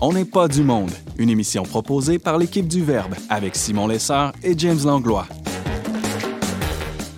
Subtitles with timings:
[0.00, 4.32] On n'est pas du monde, une émission proposée par l'équipe du Verbe avec Simon Lessard
[4.44, 5.26] et James Langlois.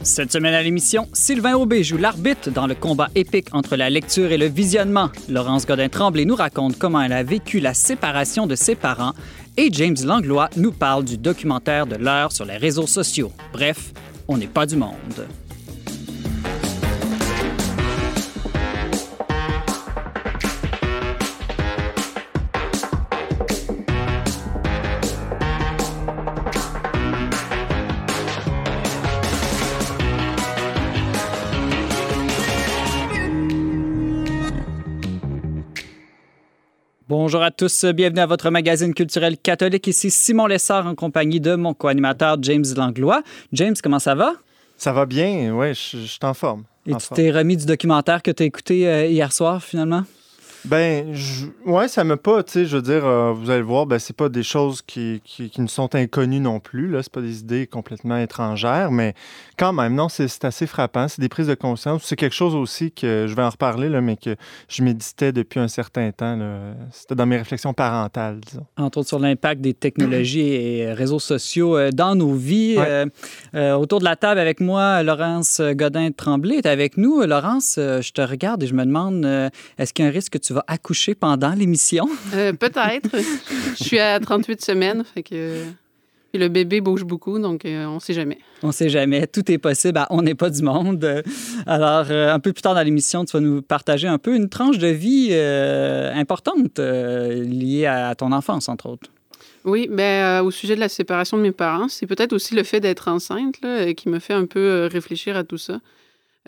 [0.02, 4.32] Cette semaine à l'émission, Sylvain Aubé joue l'arbitre dans le combat épique entre la lecture
[4.32, 5.10] et le visionnement.
[5.28, 9.12] Laurence Godin-Tremblay nous raconte comment elle a vécu la séparation de ses parents
[9.58, 13.30] et James Langlois nous parle du documentaire de l'heure sur les réseaux sociaux.
[13.52, 13.92] Bref,
[14.26, 15.26] on n'est pas du monde.
[37.30, 39.86] Bonjour à tous, bienvenue à votre magazine culturel catholique.
[39.86, 43.22] Ici Simon Lessard en compagnie de mon co-animateur James Langlois.
[43.52, 44.32] James, comment ça va?
[44.76, 46.64] Ça va bien, oui, je, je suis en forme.
[46.88, 50.02] Et tu t'es remis du documentaire que tu as écouté euh, hier soir finalement?
[50.64, 51.46] Ben, je...
[51.64, 54.16] ouais, ça me pas, tu sais, je veux dire, euh, vous allez voir, ben, c'est
[54.16, 57.40] pas des choses qui, qui, qui, nous sont inconnues non plus, là, c'est pas des
[57.40, 59.14] idées complètement étrangères, mais
[59.56, 62.02] quand même, non, c'est assez frappant, c'est des prises de conscience.
[62.04, 64.36] C'est quelque chose aussi que, je vais en reparler, là, mais que
[64.68, 66.38] je méditais depuis un certain temps,
[66.92, 68.66] c'était dans mes réflexions parentales, disons.
[68.76, 72.76] Entre autres sur l'impact des technologies et réseaux sociaux euh, dans nos vies.
[72.78, 72.84] Ouais.
[72.86, 73.06] Euh,
[73.54, 77.22] euh, autour de la table avec moi, Laurence Godin-Tremblay est avec nous.
[77.22, 79.24] Laurence, je te regarde et je me demande,
[79.78, 82.08] est-ce qu'il y a un risque que tu tu vas accoucher pendant l'émission?
[82.34, 83.10] Euh, Peut-être.
[83.78, 85.64] je suis à 38 semaines, fait que...
[86.32, 88.38] Puis le bébé bouge beaucoup, donc euh, on ne sait jamais.
[88.62, 89.26] On ne sait jamais.
[89.26, 89.98] Tout est possible.
[89.98, 91.22] À on n'est pas du monde.
[91.66, 94.48] Alors, euh, un peu plus tard dans l'émission, tu vas nous partager un peu une
[94.48, 99.10] tranche de vie euh, importante liée à ton enfance, entre autres.
[99.64, 102.80] Oui, mais au sujet de la séparation de mes parents, c'est peut-être aussi le fait
[102.80, 105.80] d'être enceinte là, qui me fait un peu réfléchir à tout ça.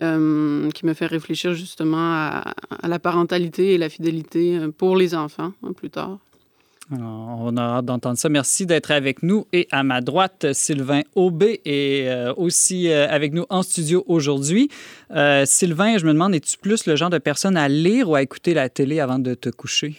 [0.01, 5.13] Euh, qui me fait réfléchir justement à, à, la parentalité et la fidélité pour les
[5.13, 6.17] enfants hein, plus tard.
[6.91, 8.29] Alors, on a hâte d'entendre ça.
[8.29, 9.47] Merci d'être avec nous.
[9.53, 14.69] Et à ma droite, Sylvain Aubé est euh, aussi euh, avec nous en studio aujourd'hui.
[15.11, 18.21] Euh, Sylvain, je me demande, es-tu plus le genre de personne à lire ou à
[18.21, 19.95] écouter la télé avant de te coucher?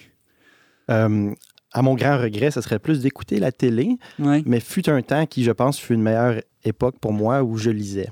[0.87, 4.43] à mon grand regret, ce serait plus d'écouter la télé, oui.
[4.45, 7.71] mais fut un temps qui, je pense, fut une meilleure époque pour moi où je
[7.71, 8.09] lisais.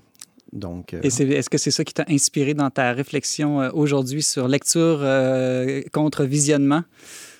[0.93, 1.01] Euh...
[1.01, 4.99] Est-ce est que c'est ça qui t'a inspiré dans ta réflexion euh, aujourd'hui sur lecture
[5.01, 6.83] euh, contre visionnement?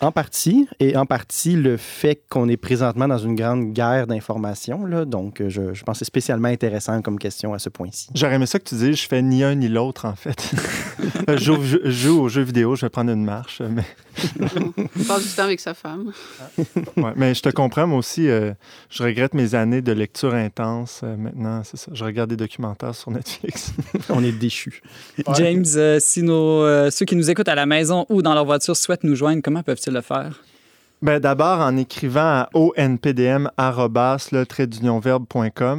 [0.04, 4.86] En partie, et en partie le fait qu'on est présentement dans une grande guerre d'information.
[5.06, 8.10] Donc, euh, je, je pense que c'est spécialement intéressant comme question à ce point-ci.
[8.14, 10.52] J'aurais aimé ça que tu dises, je fais ni un ni l'autre, en fait.
[11.30, 13.62] je, joue, je, joue, aux jeux vidéo, je vais prendre une marche.
[13.62, 13.84] Mais...
[14.96, 16.12] Il passe du temps avec sa femme.
[16.98, 18.54] ouais, mais je te comprends, moi aussi, euh,
[18.90, 21.02] je regrette mes années de lecture intense.
[21.04, 21.92] Euh, maintenant, c'est ça.
[21.94, 23.72] Je regarde des documentaires sur Netflix.
[24.10, 24.82] On est déchus.
[25.18, 25.34] Ouais.
[25.38, 28.76] James, euh, si nos, ceux qui nous écoutent à la maison ou dans leur voiture
[28.76, 30.42] souhaitent nous joindre, comment peuvent-ils le faire?
[31.04, 33.46] Ben, D'abord, en écrivant à onpdm.com.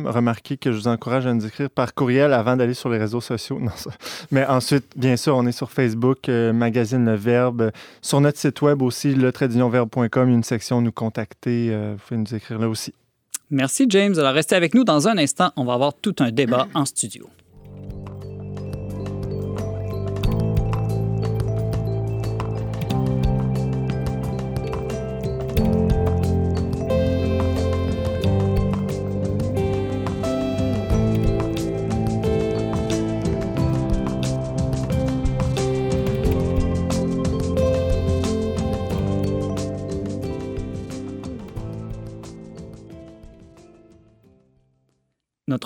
[0.06, 3.22] Remarquez que je vous encourage à nous écrire par courriel avant d'aller sur les réseaux
[3.22, 3.58] sociaux.
[3.58, 3.90] Non, ça.
[4.30, 7.70] Mais ensuite, bien sûr, on est sur Facebook, euh, Magazine Le Verbe.
[8.02, 11.68] Sur notre site web aussi, le-verbe.com, une section Nous contacter.
[11.70, 12.92] Euh, vous pouvez nous écrire là aussi.
[13.50, 14.14] Merci, James.
[14.18, 14.84] Alors, restez avec nous.
[14.84, 17.30] Dans un instant, on va avoir tout un débat en studio.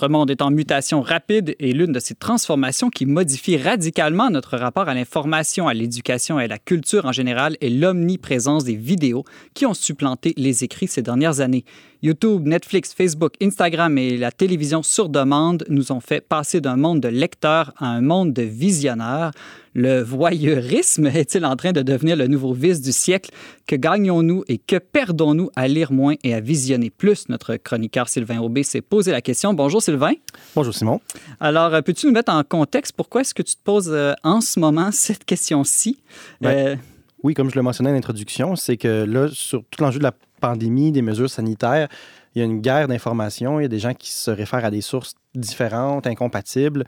[0.00, 4.56] Notre monde est en mutation rapide et l'une de ces transformations qui modifie radicalement notre
[4.56, 9.24] rapport à l'information, à l'éducation et à la culture en général est l'omniprésence des vidéos
[9.54, 11.64] qui ont supplanté les écrits ces dernières années.
[12.00, 17.00] YouTube, Netflix, Facebook, Instagram et la télévision sur demande nous ont fait passer d'un monde
[17.00, 19.32] de lecteurs à un monde de visionneurs.
[19.74, 23.32] Le voyeurisme est-il en train de devenir le nouveau vice du siècle?
[23.66, 27.28] Que gagnons-nous et que perdons-nous à lire moins et à visionner plus?
[27.28, 29.52] Notre chroniqueur Sylvain Aubé s'est posé la question.
[29.52, 30.12] Bonjour Sylvain.
[30.54, 31.00] Bonjour Simon.
[31.40, 34.60] Alors, peux-tu nous mettre en contexte pourquoi est-ce que tu te poses euh, en ce
[34.60, 35.98] moment cette question-ci?
[36.44, 36.76] Euh...
[37.24, 40.12] Oui, comme je le mentionnais en introduction, c'est que là, sur tout l'enjeu de la
[40.38, 41.88] pandémie, des mesures sanitaires,
[42.34, 43.60] il y a une guerre d'information.
[43.60, 46.84] Il y a des gens qui se réfèrent à des sources différentes, incompatibles.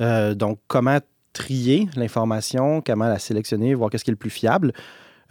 [0.00, 0.98] Euh, donc, comment
[1.32, 4.72] trier l'information, comment la sélectionner, voir qu'est-ce qui est le plus fiable?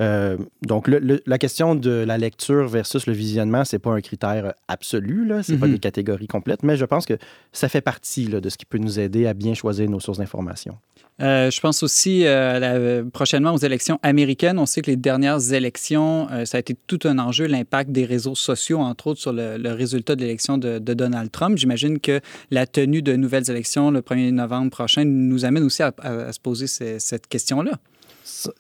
[0.02, 5.32] Euh, donc, la question de la lecture versus le visionnement, c'est pas un critère absolu,
[5.42, 5.74] ce n'est pas mhm.
[5.74, 7.18] des catégories complètes, mais je pense que
[7.54, 10.78] ça fait partie de ce qui peut nous aider à bien choisir nos sources d'information.
[11.22, 14.60] Euh, je pense aussi euh, prochainement aux élections américaines.
[14.60, 18.36] On sait que les dernières élections, ça a été tout un enjeu, l'impact des réseaux
[18.36, 21.58] sociaux, entre autres, sur le, résultat de l'élection de, Donald Trump.
[21.58, 22.20] J'imagine que
[22.52, 25.94] la tenue de nouvelles élections le 1er novembre prochain nous amène aussi à,
[26.32, 27.72] se poser cette question-là.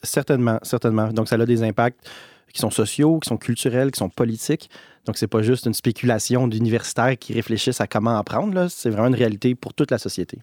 [0.04, 1.12] Certainement, certainement.
[1.12, 2.08] Donc, ça a des impacts
[2.54, 4.70] qui sont sociaux, qui sont culturels, qui sont politiques.
[5.06, 8.68] Donc, c'est pas juste une spéculation d'universitaires qui réfléchissent à comment apprendre.
[8.70, 10.40] C'est vraiment une réalité pour toute la société.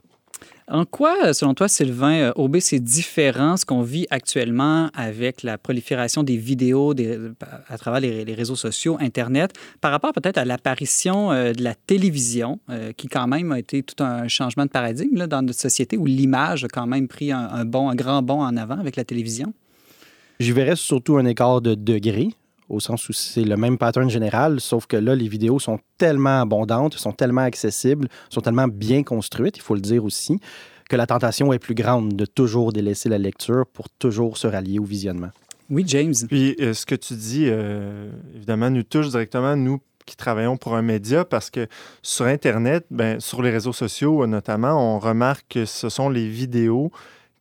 [0.69, 6.23] En quoi, selon toi, Sylvain, OB, c'est différent ce qu'on vit actuellement avec la prolifération
[6.23, 6.95] des vidéos
[7.69, 12.61] à travers les, réseaux sociaux, Internet, par rapport peut-être à l'apparition euh, de la télévision,
[12.71, 16.07] euh, qui quand même a été tout un changement de paradigme dans notre société, où
[16.07, 19.53] l'image a quand même pris un, bon, un grand bond en avant avec la télévision?
[20.39, 22.31] Je verrais surtout un écart de degré
[22.73, 26.41] au sens où c'est le même pattern général, sauf que là, les vidéos sont tellement
[26.41, 30.41] abondantes, sont tellement accessibles, sont tellement bien construites, il faut le dire aussi,
[30.89, 34.79] que la tentation est plus grande de toujours délaisser la lecture pour toujours se rallier
[34.79, 35.31] au visionnement.
[35.71, 36.15] Oui, James.
[36.29, 40.75] Puis euh, ce que tu dis, euh, évidemment, nous touche directement, nous qui travaillons pour
[40.75, 41.69] un média, parce que
[42.03, 46.91] sur Internet, ben, sur les réseaux sociaux notamment, on remarque que ce sont les vidéos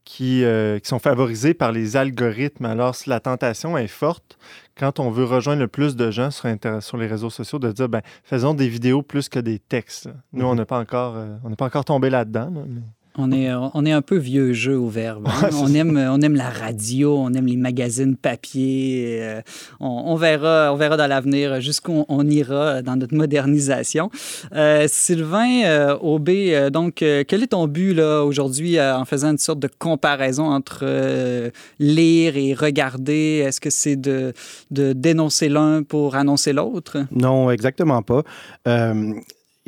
[0.03, 2.65] qui, euh, qui, sont favorisées par les algorithmes.
[2.65, 4.38] Alors, si la tentation est forte,
[4.75, 6.50] quand on veut rejoindre le plus de gens sur,
[6.81, 10.09] sur les réseaux sociaux, de dire, ben, faisons des vidéos plus que des textes.
[10.33, 10.57] Nous, on mhm.
[10.57, 12.51] n'a pas, encore, euh, on pas encore tombé là-dedans.
[12.51, 12.81] mais...
[13.18, 15.28] On est, on est un peu vieux jeu au verbe.
[15.28, 15.50] Hein.
[15.62, 19.19] on, aime, on aime la radio, on aime les magazines papier.
[19.22, 19.42] Euh,
[19.81, 24.10] on, verra, on verra dans l'avenir jusqu'où on, ira dans notre modernisation.
[24.56, 29.60] Euh, Sylvain euh, Aubé, donc, quel est ton but là, aujourd'hui en faisant une sorte
[29.60, 33.44] de comparaison entre lire et regarder?
[33.46, 34.34] Est-ce que c'est de,
[34.72, 37.06] de dénoncer l'un pour annoncer l'autre?
[37.12, 38.24] Non, exactement pas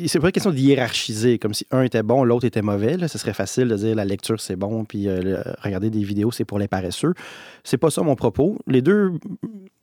[0.08, 2.96] c'est pas une question de hiérarchiser, comme si un était bon, l'autre était mauvais.
[3.08, 6.44] Ce serait facile de dire la lecture c'est bon, puis euh, regarder des vidéos c'est
[6.44, 7.14] pour les paresseux.
[7.62, 8.58] C'est pas ça mon propos.
[8.66, 9.12] Les deux,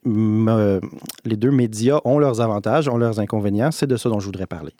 [0.06, 3.72] les deux médias ont leurs avantages, ont leurs inconvénients.
[3.72, 4.72] C'est de ça dont je voudrais parler.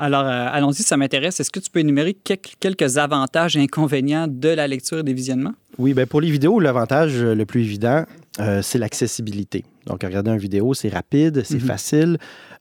[0.00, 1.40] Alors, euh, allons-y, ça m'intéresse.
[1.40, 5.52] Est-ce que tu peux énumérer quelques avantages et inconvénients de la lecture et des visionnements?
[5.76, 8.04] Oui, bien pour les vidéos, l'avantage le plus évident,
[8.38, 9.62] euh, c'est l'accessibilité.
[9.86, 11.60] Donc, regarder une vidéo, c'est rapide, c'est mhm.
[11.60, 12.18] facile.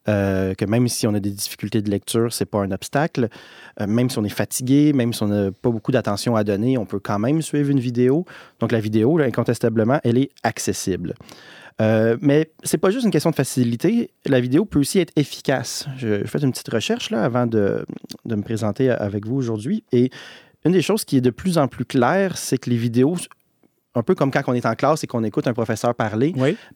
[0.10, 3.30] Euh, que même si on a des difficultés de lecture, c'est pas un obstacle.
[3.80, 6.78] Euh, même si on est fatigué, même si on n'a pas beaucoup d'attention à donner,
[6.78, 8.26] on peut quand même suivre une vidéo.
[8.60, 11.14] Donc la vidéo, incontestablement, elle est accessible.
[11.82, 14.12] Euh, mais c'est pas juste une question de facilité.
[14.26, 15.88] La vidéo peut aussi être efficace.
[15.98, 17.86] Je, fais une petite recherche là, avant de,
[18.26, 19.84] de me présenter avec vous aujourd'hui.
[19.92, 20.10] Et
[20.66, 23.16] une des choses qui est de plus en plus claire, c'est que les vidéos
[23.96, 26.34] un peu comme quand on est en classe et qu'on écoute un professeur parler,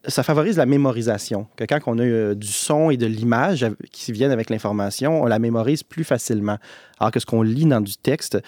[0.07, 1.47] ça favorise la mémorisation.
[1.55, 5.25] Que quand on a euh, du son et de l'image qui viennent avec l'information, on
[5.25, 6.57] la mémorise plus facilement.
[6.99, 8.39] Alors que ce qu'on lit dans du texte,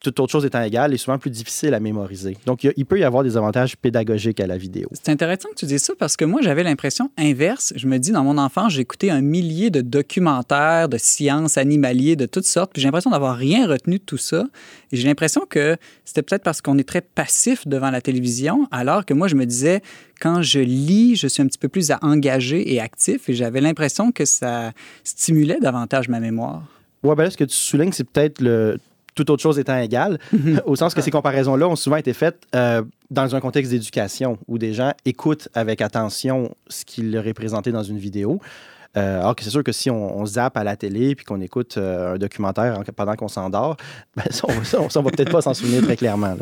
[0.00, 2.36] toute autre chose étant égale, est souvent plus difficile à mémoriser.
[2.46, 4.88] Donc, il, peut y avoir des avantages pédagogiques à la vidéo.
[4.92, 7.72] C'est intéressant que tu dises ça parce que moi, j'avais l'impression inverse.
[7.74, 12.14] Je me dis, dans mon enfance, j'ai écouté un millier de documentaires de sciences animaliers
[12.14, 14.46] de toutes sortes, puis j'ai l'impression d'avoir rien retenu de tout ça.
[14.92, 19.04] Et j'ai l'impression que c'était peut-être parce qu'on est très passif devant la télévision, alors
[19.04, 19.82] que moi, je me disais,
[20.20, 24.12] quand je lis, je suis un petit peu plus engagé et actif, et j'avais l'impression
[24.12, 24.72] que ça
[25.02, 26.62] stimulait davantage ma mémoire.
[27.02, 28.78] Oui, ben là, ce que tu soulignes, c'est peut-être le
[29.18, 30.62] toute autre chose étant égale, mhm.
[30.64, 34.58] au sens que ces comparaisons-là ont souvent été faites euh, dans un contexte d'éducation où
[34.58, 38.40] des gens écoutent avec attention ce qu'il leur est présenté dans une vidéo.
[38.96, 41.76] Euh, alors que c'est sûr que si on, zappe à la télé puis qu'on écoute
[41.76, 43.76] euh, un documentaire pendant qu'on s'endort,
[44.16, 46.36] ben, on, ne va peut-être pas s'en souvenir très clairement.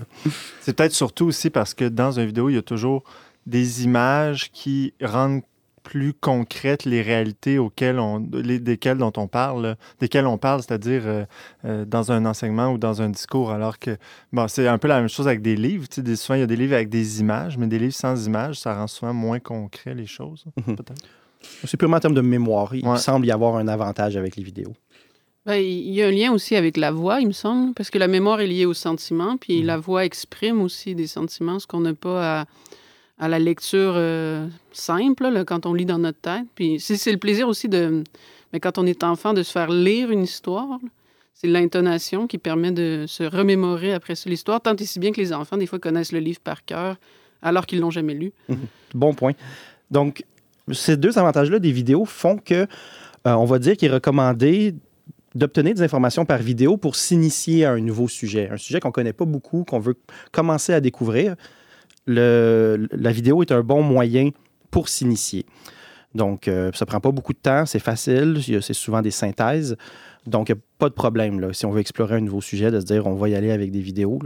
[0.60, 3.02] C'est peut-être surtout aussi parce que dans une vidéo, il y a toujours
[3.46, 5.42] des images qui rendent
[5.86, 11.24] plus concrètes les réalités auxquelles on, desquelles dont on parle, desquelles on parle, c'est-à-dire euh,
[11.64, 13.96] euh, dans un enseignement ou dans un discours, alors que
[14.32, 15.86] bon, c'est un peu la même chose avec des livres.
[15.88, 18.26] Tu sais, souvent, il y a des livres avec des images, mais des livres sans
[18.26, 20.74] images, ça rend souvent moins concret les choses, mhm.
[20.74, 21.04] peut-être.
[21.62, 22.74] C'est purement en termes de mémoire.
[22.74, 24.72] Il semble y avoir un avantage avec les vidéos.
[25.44, 27.98] Ben, il y a un lien aussi avec la voix, il me semble, parce que
[27.98, 29.66] la mémoire est liée au sentiment, puis mhm.
[29.66, 32.44] la voix exprime aussi des sentiments, ce qu'on n'a pas à
[33.18, 36.44] à la lecture euh, simple, quand on lit dans notre tête.
[36.54, 38.04] Puis c'est le plaisir aussi de,
[38.52, 40.78] mais quand on est enfant, de se faire lire une histoire.
[41.34, 45.32] C'est l'intonation qui permet de se remémorer après l'histoire, tant et si bien que les
[45.34, 46.96] enfants, des fois, connaissent le livre par cœur
[47.42, 48.32] alors qu'ils l'ont jamais lu.
[48.48, 48.58] Mhm.
[48.94, 49.32] Bon point.
[49.90, 50.24] Donc,
[50.72, 52.66] ces deux avantages-là des vidéos font que, euh,
[53.24, 54.74] on va dire qu'il est recommandé
[55.34, 58.94] d'obtenir des informations par vidéo pour s'initier à un nouveau sujet, un sujet qu'on ne
[58.94, 59.96] connaît pas beaucoup, qu'on veut
[60.32, 61.36] commencer à découvrir
[62.06, 64.30] le, la vidéo est un bon moyen
[64.70, 65.46] pour s'initier.
[66.14, 69.76] Donc, euh, ça prend pas beaucoup de temps, c'est facile, c'est souvent des synthèses.
[70.26, 71.38] Donc, pas de problème.
[71.38, 71.52] Là.
[71.52, 73.70] Si on veut explorer un nouveau sujet, de se dire on va y aller avec
[73.70, 74.18] des vidéos,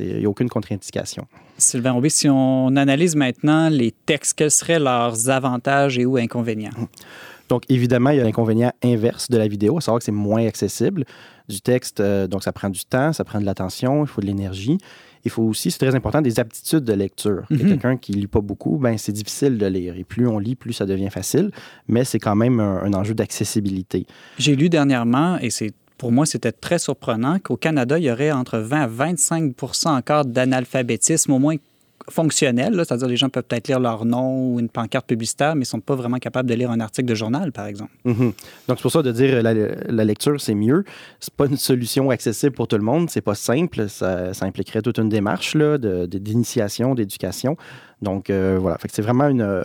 [0.00, 1.26] il n'y a aucune contre-indication.
[1.56, 6.72] Sylvain Aubé, si on analyse maintenant les textes, quels seraient leurs avantages et ou inconvénients?
[7.48, 10.44] Donc, évidemment, il y a l'inconvénient inverse de la vidéo, à savoir que c'est moins
[10.46, 11.04] accessible.
[11.48, 14.26] Du texte, euh, donc ça prend du temps, ça prend de l'attention, il faut de
[14.26, 14.78] l'énergie.
[15.26, 17.42] Il faut aussi, c'est très important, des aptitudes de lecture.
[17.50, 19.96] Mm Quelqu'un qui ne lit pas beaucoup, ben, c'est difficile de lire.
[19.96, 21.50] Et plus on lit, plus ça devient facile,
[21.88, 24.06] mais c'est quand même un, enjeu d'accessibilité.
[24.38, 28.30] J'ai lu dernièrement, et c'est pour moi, c'était très surprenant qu'au Canada, il y aurait
[28.30, 31.56] entre 20 à 25% encore d'analphabétisme, au moins
[32.10, 35.64] fonctionnel, c'est-à-dire les gens peuvent peut-être lire leur nom ou une pancarte publicitaire, mais ne
[35.64, 37.92] sont pas vraiment capables de lire un article de journal, par exemple.
[38.04, 38.32] Mhm.
[38.68, 40.84] Donc, c'est pour ça de dire la, la lecture, c'est mieux.
[41.20, 43.10] C'est pas une solution accessible pour tout le monde.
[43.10, 43.88] C'est pas simple.
[43.88, 47.56] Ça, impliquerait toute une démarche d'initiation, d'éducation.
[48.02, 48.76] Donc, euh, voilà.
[48.90, 49.62] c'est vraiment une,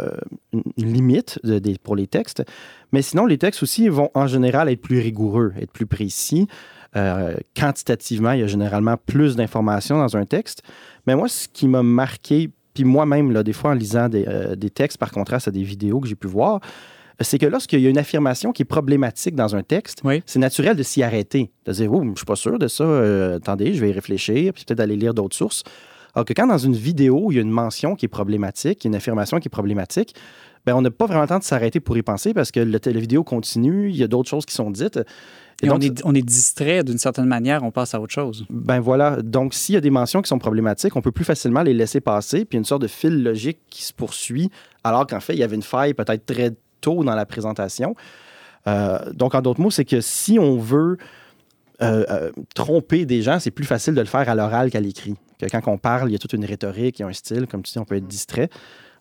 [0.53, 1.39] une limite
[1.83, 2.43] pour les textes.
[2.91, 6.47] Mais sinon, les textes aussi vont en général être plus rigoureux, être plus précis.
[6.95, 10.61] Euh, quantitativement, il y a généralement plus d'informations dans un texte.
[11.07, 14.97] Mais moi, ce qui m'a marqué, puis moi-même, des fois en lisant euh, des, textes
[14.97, 16.59] par contraste à des vidéos que j'ai pu voir,
[17.21, 20.75] c'est que lorsqu'il y a une affirmation qui est problématique dans un texte, c'est naturel
[20.75, 23.81] de s'y arrêter, de dire, oh, je suis pas sûr de ça, euh, attendez, je
[23.81, 25.63] vais y réfléchir, puis peut-être aller lire d'autres sources.
[26.13, 28.95] Alors que quand dans une vidéo, il y a une mention qui est problématique, une
[28.95, 30.15] affirmation qui est problématique,
[30.65, 32.79] ben, on n'a pas vraiment le temps de s'arrêter pour y penser parce que le,
[32.83, 34.99] la vidéo continue, il y a d'autres choses qui sont dites.
[35.63, 38.45] Et, on, est, on, est, distrait d'une certaine manière, on passe à autre chose.
[38.49, 39.21] Ben voilà.
[39.21, 42.01] Donc, s'il y a des mentions qui sont problématiques, on peut plus facilement les laisser
[42.01, 44.49] passer, puis une sorte de fil logique qui se poursuit,
[44.83, 46.51] alors qu'en fait, il y avait une faille peut-être très
[46.81, 47.95] tôt dans la présentation.
[48.67, 50.97] Euh, donc, en d'autres mots, c'est que si on veut
[51.81, 55.15] euh, euh, tromper des gens, c'est plus facile de le faire à l'oral qu'à l'écrit.
[55.39, 57.47] Que quand on parle, il y a toute une rhétorique, il y a un style,
[57.47, 58.49] comme tu dis, on peut être distrait.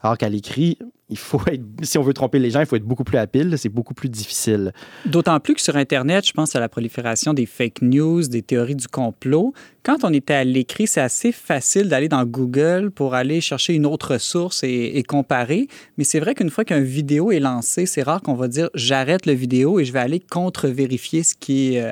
[0.03, 0.79] Alors qu'à l'écrit,
[1.11, 3.57] il faut être, si on veut tromper les gens, il faut être beaucoup plus habile,
[3.59, 4.73] c'est beaucoup plus difficile.
[5.05, 8.77] D'autant plus que sur Internet, je pense à la prolifération des fake news, des théories
[8.77, 9.53] du complot.
[9.83, 13.87] Quand on était à l'écrit, c'est assez facile d'aller dans Google pour aller chercher une
[13.87, 15.67] autre source et, comparer.
[15.99, 19.27] Mais c'est vrai qu'une fois qu'une vidéo est lancée, c'est rare qu'on va dire j'arrête
[19.27, 21.91] la vidéo et je vais aller contre-vérifier ce qui est euh,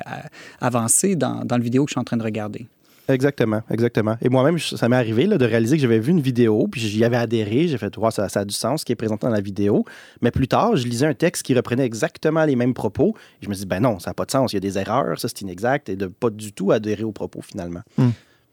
[0.61, 2.67] avancé dans, dans le vidéo que je suis en train de regarder.
[3.09, 4.17] Exactement, exactement.
[4.21, 7.17] Et moi-même, ça m'est arrivé de réaliser que j'avais vu une vidéo, puis j'y avais
[7.17, 9.41] adhéré, j'ai fait, wow, ça, ça a du sens ce qui est présenté dans la
[9.41, 9.83] vidéo.
[10.21, 13.49] Mais plus tard, je lisais un texte qui reprenait exactement les mêmes propos, et je
[13.49, 15.27] me dis, ben non, ça n'a pas de sens, il y a des erreurs, ça
[15.27, 17.81] c'est inexact, et de pas du tout adhérer aux propos finalement.
[17.97, 18.09] Hmm.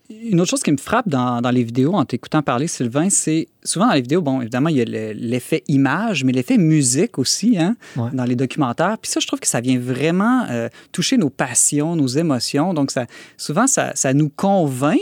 [0.09, 3.49] Une autre chose qui me frappe dans, dans les vidéos, en t'écoutant parler, Sylvain, c'est
[3.65, 7.59] souvent dans les vidéos, bon, évidemment, il y a l'effet image, mais l'effet musique aussi,
[7.59, 7.77] hein,
[8.13, 8.99] dans les documentaires.
[8.99, 12.73] Puis ça, je trouve que ça vient vraiment euh, toucher nos passions, nos émotions.
[12.73, 15.01] Donc, ça, souvent, ça, ça nous convainc.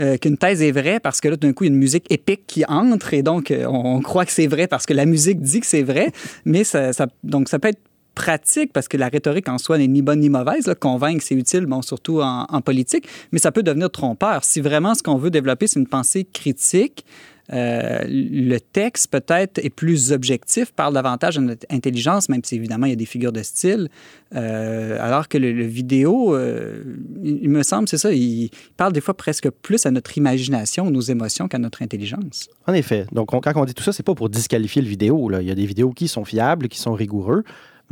[0.00, 2.10] Euh, qu'une thèse est vraie parce que là, d'un coup, il y a une musique
[2.10, 5.42] épique qui entre et donc euh, on, croit que c'est vrai parce que la musique
[5.42, 6.12] dit que c'est vrai,
[6.46, 7.80] mais ça, ça, donc ça peut être
[8.14, 10.66] pratique, parce que la rhétorique en soi n'est ni bonne ni mauvaise.
[10.66, 10.74] Là.
[10.74, 14.44] Convaincre, c'est utile, bon, surtout en, politique, mais ça peut devenir trompeur.
[14.44, 17.04] Si vraiment ce qu'on veut développer, c'est une pensée critique,
[17.52, 22.86] euh, le texte peut-être est plus objectif, parle davantage de notre intelligence, même si évidemment
[22.86, 23.88] il y a des figures de style,
[24.34, 26.82] euh, alors que le, vidéo, euh,
[27.22, 31.00] il, me semble, c'est ça, il, parle des fois presque plus à notre imagination, nos
[31.00, 32.48] émotions qu'à notre intelligence.
[32.66, 33.06] En effet.
[33.12, 35.30] Donc quand on dit tout ça, c'est pas pour disqualifier le vidéo.
[35.40, 37.42] Il y a des vidéos qui sont fiables, qui sont rigoureux,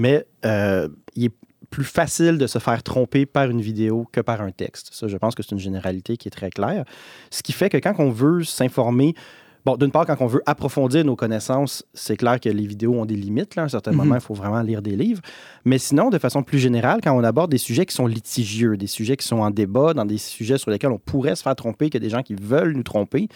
[0.00, 1.34] mais euh, il est
[1.68, 4.88] plus facile de se faire tromper par une vidéo que par un texte.
[4.92, 6.84] Ça, je pense que c'est une généralité qui est très claire.
[7.30, 9.14] Ce qui fait que quand on veut s'informer,
[9.66, 13.04] bon, d'une part, quand on veut approfondir nos connaissances, c'est clair que les vidéos ont
[13.04, 13.56] des limites.
[13.56, 13.62] Là.
[13.62, 13.98] À un certain mhm.
[13.98, 15.20] moment, il faut vraiment lire des livres.
[15.66, 18.86] Mais sinon, de façon plus générale, quand on aborde des sujets qui sont litigieux, des
[18.86, 21.90] sujets qui sont en débat, dans des sujets sur lesquels on pourrait se faire tromper,
[21.90, 23.28] qu'il y a des gens qui veulent nous tromper,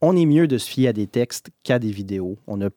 [0.00, 2.38] on est mieux de se fier à des textes qu'à des vidéos.
[2.46, 2.68] On a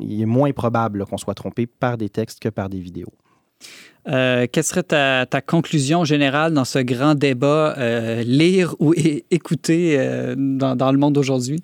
[0.00, 3.12] il est moins probable qu'on soit trompé par des textes que par des vidéos.
[4.06, 8.92] Euh, quelle serait ta, conclusion générale dans ce grand débat euh, lire ou
[9.30, 11.62] écouter euh, dans, le monde d'aujourd'hui?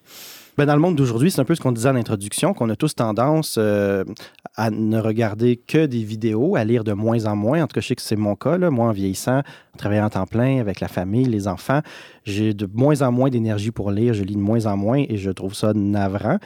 [0.56, 2.76] Ben dans le monde d'aujourd'hui, c'est un peu ce qu'on disait en introduction, qu'on a
[2.76, 7.62] tous tendance à ne regarder que des vidéos, à lire de moins en moins.
[7.62, 8.58] En tout cas, je sais que c'est mon cas.
[8.58, 11.80] Moi, en vieillissant, en travaillant en temps plein avec la famille, les enfants,
[12.24, 14.12] j'ai de moins en moins d'énergie pour lire.
[14.12, 16.38] Je lis de moins en moins et je trouve ça navrant.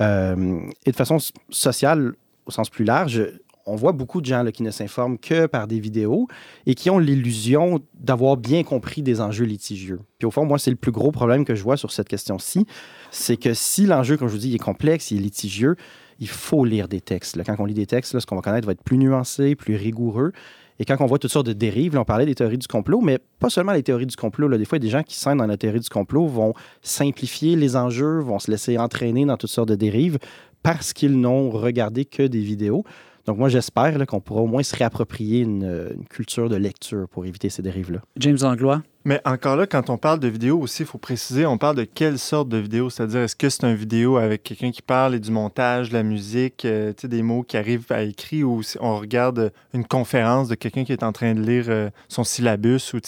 [0.00, 1.18] Euh, et de façon
[1.50, 2.14] sociale,
[2.46, 3.22] au sens plus large,
[3.66, 6.28] on voit beaucoup de gens qui ne s'informent que par des vidéos
[6.66, 10.00] et qui ont l'illusion d'avoir bien compris des enjeux litigieux.
[10.18, 12.66] Puis au fond, moi, c'est le plus gros problème que je vois sur cette question-ci,
[13.10, 15.76] c'est que si l'enjeu, comme je vous dis, est complexe, il est litigieux,
[16.20, 17.42] il faut lire des textes.
[17.44, 20.32] Quand on lit des textes, ce qu'on va connaître va être plus nuancé, plus rigoureux.
[20.78, 23.18] Et quand on voit toutes sortes de dérives, on parlait des théories du complot, mais
[23.38, 24.48] pas seulement les théories du complot.
[24.48, 24.58] Là.
[24.58, 26.52] Des fois, des gens qui sont dans la théorie du complot vont
[26.82, 30.18] simplifier les enjeux, vont se laisser entraîner dans toutes sortes de dérives
[30.62, 32.84] parce qu'ils n'ont regardé que des vidéos.
[33.26, 37.48] Donc, moi, j'espère qu'on pourra au moins se réapproprier une, culture de lecture pour éviter
[37.48, 38.00] ces dérives-là.
[38.16, 38.82] James Anglois.
[39.06, 41.84] Mais encore là, quand on parle de vidéo aussi, il faut préciser, on parle de
[41.84, 42.88] quelle sorte de vidéo?
[42.88, 46.02] C'est-à-dire, est-ce que c'est une vidéo avec quelqu'un qui parle et du montage, de la
[46.02, 50.84] musique, euh, des mots qui arrivent à écrit, ou on regarde une conférence de quelqu'un
[50.84, 52.98] qui est en train de lire euh, son syllabus, ou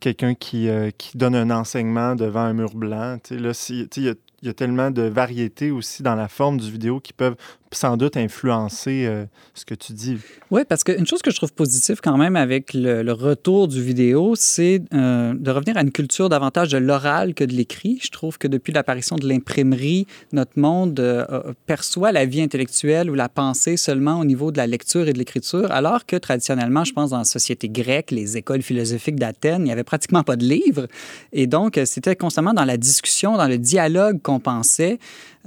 [0.00, 3.18] quelqu'un qui, euh, qui donne un enseignement devant un mur blanc?
[3.30, 6.70] Là, il y a il y a tellement de variétés aussi dans la forme du
[6.70, 7.36] vidéo qui peuvent
[7.72, 9.24] sans doute influencer euh,
[9.54, 10.18] ce que tu dis.
[10.50, 14.34] Oui, parce qu'une chose que je trouve positive quand même avec le, retour du vidéo,
[14.36, 18.00] c'est euh, de revenir à une culture davantage de l'oral que de l'écrit.
[18.02, 23.14] Je trouve que depuis l'apparition de l'imprimerie, notre monde euh, perçoit la vie intellectuelle ou
[23.14, 26.92] la pensée seulement au niveau de la lecture et de l'écriture, alors que traditionnellement, je
[26.92, 30.44] pense dans la société grecque, les écoles philosophiques d'Athènes, il n'y avait pratiquement pas de
[30.44, 30.86] livres.
[31.32, 34.98] Et donc, c'était constamment dans la discussion, dans le dialogue qu'on pensait.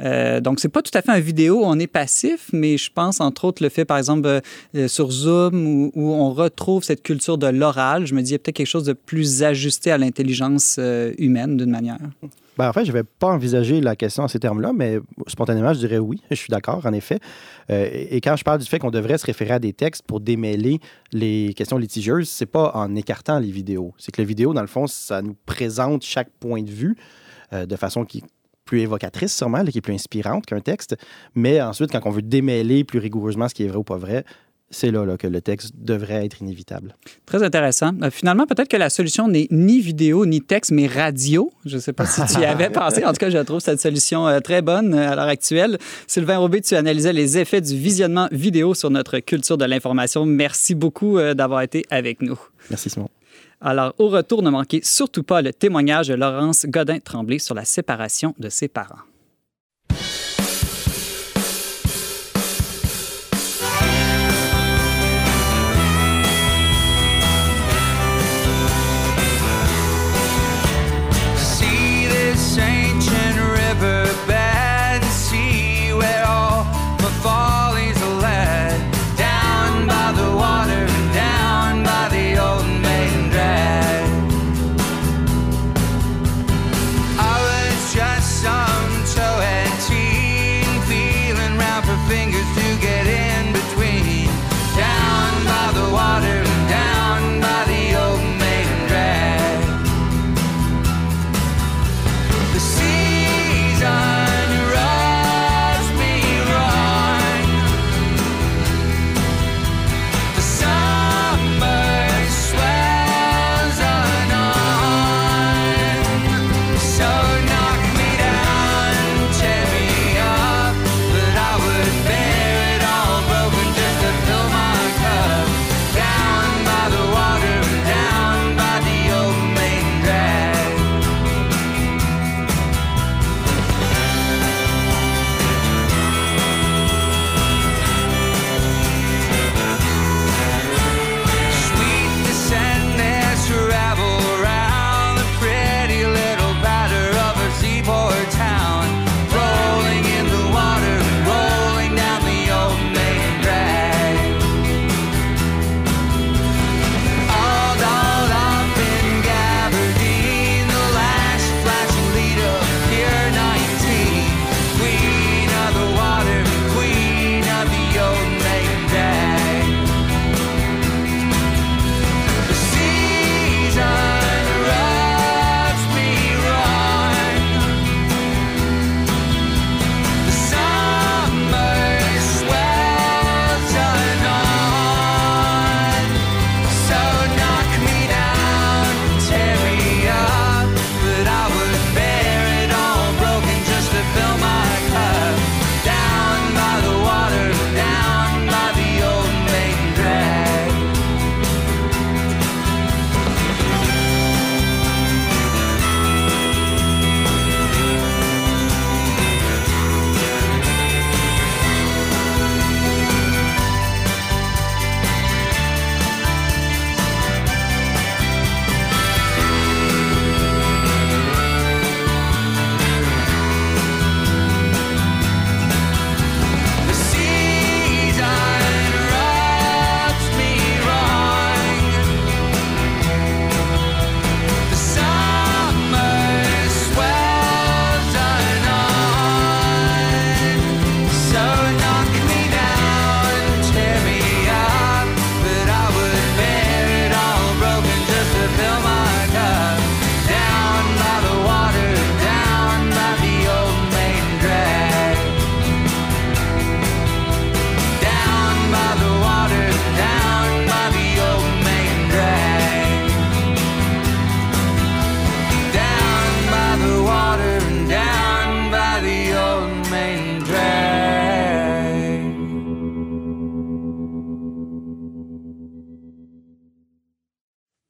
[0.01, 3.21] Euh, donc, c'est pas tout à fait un vidéo, on est passif, mais je pense
[3.21, 4.41] entre autres le fait, par exemple, euh,
[4.75, 8.05] euh, sur Zoom, où, on retrouve cette culture de l'oral.
[8.05, 10.79] Je me dis, il y a peut-être quelque chose de plus ajusté à l'intelligence
[11.17, 11.97] humaine d'une manière.
[12.57, 15.79] Ben, en fait, je n'avais pas envisagé la question en ces termes-là, mais spontanément, je
[15.79, 16.21] dirais oui.
[16.29, 17.19] Je suis d'accord, en effet.
[17.69, 20.79] et quand je parle du fait qu'on devrait se référer à des textes pour démêler
[21.11, 23.93] les questions litigieuses, c'est pas en écartant les vidéos.
[23.97, 26.95] C'est que la vidéo, dans le fond, ça nous présente chaque point de vue
[27.51, 28.23] de façon qui
[28.65, 30.95] plus évocatrice sûrement, qui est plus inspirante qu'un texte.
[31.35, 34.25] Mais ensuite, quand on veut démêler plus rigoureusement ce qui est vrai ou pas vrai,
[34.71, 36.95] c'est là, là, que le texte devrait être inévitable.
[37.25, 37.91] Très intéressant.
[38.01, 41.51] Euh, finalement, peut-être que la solution n'est ni vidéo ni texte, mais radio.
[41.65, 43.05] Je ne sais pas si tu y avais pensé.
[43.05, 45.77] En tout cas, je trouve cette solution euh, très bonne euh, à l'heure actuelle.
[46.07, 50.25] Sylvain Robé, tu analysais les effets du visionnement vidéo sur notre culture de l'information.
[50.25, 52.39] Merci beaucoup d'avoir été avec nous.
[52.69, 53.09] Merci, Simon.
[53.61, 58.35] Alors, au retour, ne manquez surtout pas le témoignage de Laurence Godin-Tremblay sur la séparation
[58.37, 58.99] de ses parents.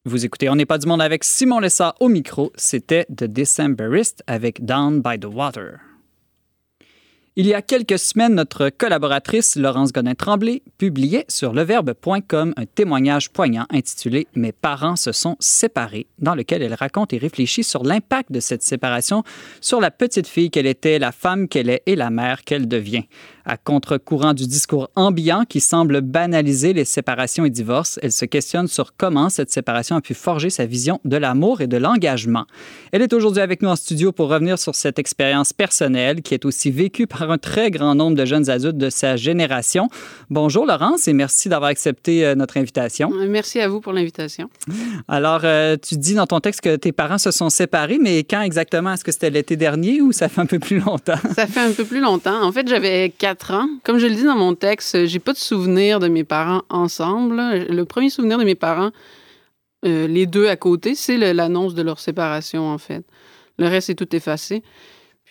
[0.07, 2.51] Vous écoutez On n'est pas du monde avec Simon Lessa au micro.
[2.55, 5.79] C'était The Decemberist avec Down by the Water.
[7.35, 13.65] Il y a quelques semaines, notre collaboratrice Laurence Godin-Tremblay publiait sur leverbe.com un témoignage poignant
[13.71, 18.39] intitulé Mes parents se sont séparés, dans lequel elle raconte et réfléchit sur l'impact de
[18.39, 19.23] cette séparation
[19.59, 23.05] sur la petite fille qu'elle était, la femme qu'elle est et la mère qu'elle devient
[23.45, 27.99] à contre-courant du discours ambiant qui semble banaliser les séparations et divorces.
[28.01, 31.67] Elle se questionne sur comment cette séparation a pu forger sa vision de l'amour et
[31.67, 32.45] de l'engagement.
[32.91, 36.45] Elle est aujourd'hui avec nous en studio pour revenir sur cette expérience personnelle qui est
[36.45, 39.89] aussi vécue par un très grand nombre de jeunes adultes de sa génération.
[40.29, 43.11] Bonjour Laurence et merci d'avoir accepté euh, notre invitation.
[43.27, 44.49] Merci à vous pour l'invitation.
[45.07, 48.41] Alors, euh, tu dis dans ton texte que tes parents se sont séparés, mais quand
[48.41, 48.93] exactement?
[48.93, 51.19] Est-ce que c'était l'été dernier ou ça fait un peu plus longtemps?
[51.35, 52.43] Ça fait un peu plus longtemps.
[52.43, 53.67] En fait, j'avais 4 ans.
[53.83, 57.37] Comme je le dis dans mon texte, j'ai pas de souvenir de mes parents ensemble.
[57.69, 58.91] Le premier souvenir de mes parents,
[59.85, 63.05] euh, les deux à côté, c'est l'annonce de leur séparation, en fait.
[63.57, 64.63] Le reste est tout effacé.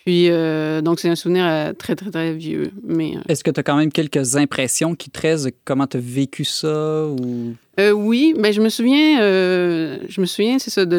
[0.04, 2.70] Puis, euh, donc, c'est un souvenir euh, très, très, très vieux.
[2.82, 5.96] Mais, Est-ce que tu as quand même quelques impressions qui te restent de comment tu
[5.96, 7.06] as vécu ça?
[7.06, 7.54] Ou...
[7.94, 10.96] oui, mais je me souviens, je me souviens, c'est ça, de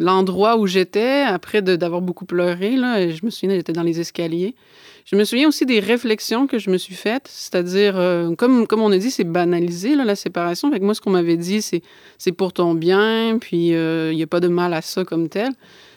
[0.00, 2.76] l'endroit où j'étais après d'avoir beaucoup pleuré.
[2.76, 4.54] Là, je me souviens, j'étais dans les escaliers.
[5.10, 8.82] Je me souviens aussi des réflexions que je me suis faites, c'est-à-dire, euh, comme, comme
[8.82, 10.70] on a dit, c'est banalisé, là, la séparation.
[10.70, 11.80] Fait moi, ce qu'on m'avait dit, c'est
[12.18, 15.30] c'est pour ton bien, puis il euh, n'y a pas de mal à ça comme
[15.30, 15.48] tel.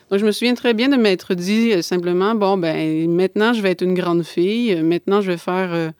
[0.10, 3.62] Donc, je me souviens très bien de m'être dit euh, simplement, bon, ben maintenant, je
[3.62, 5.92] vais être une grande fille, maintenant, je vais faire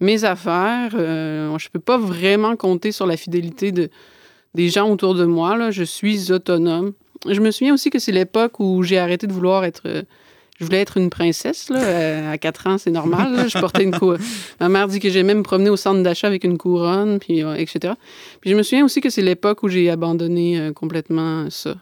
[0.00, 0.90] mes affaires.
[0.90, 3.90] je ne peux pas vraiment compter sur la fidélité de,
[4.54, 5.70] des gens autour de moi, là.
[5.70, 6.94] je suis autonome.
[7.28, 10.04] Je me souviens aussi que c'est l'époque où j'ai arrêté de vouloir être
[10.58, 11.68] je voulais être une princesse.
[11.68, 11.82] Là.
[11.82, 13.48] Euh, à 4 ans, c'est normal.
[13.48, 14.20] Je portais une couronne.
[14.60, 17.54] Ma mère dit que j'aimais me promener au centre d'achat avec une couronne, puis, euh,
[17.54, 17.94] etc.
[18.40, 21.76] Puis je me souviens aussi que c'est l'époque où j'ai abandonné euh, complètement ça.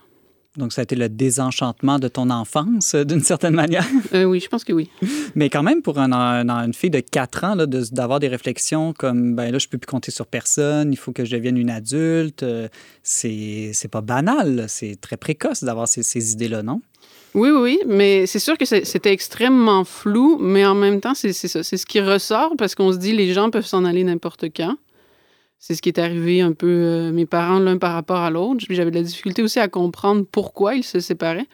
[0.56, 3.84] Donc, ça a été le désenchantement de ton enfance, d'une certaine manière?
[4.14, 4.88] oui, je pense que oui.
[5.34, 9.58] Mais quand même, pour une fille de 4 ans, d'avoir des réflexions comme, ben là,
[9.58, 12.44] je peux plus compter sur personne, il faut que je devienne une adulte,
[13.02, 16.80] c'est pas banal, c'est très précoce d'avoir ces, ces idées-là, non?
[17.34, 21.64] Oui, oui, mais c'est sûr que c'était extrêmement flou, mais en même temps, c'est ça.
[21.64, 24.76] C'est ce qui ressort parce qu'on se dit les gens peuvent s'en aller n'importe quand.
[25.58, 28.64] C'est ce qui est arrivé un peu euh, mes parents l'un par rapport à l'autre.
[28.68, 31.48] J'avais de la difficulté aussi à comprendre pourquoi ils se séparaient.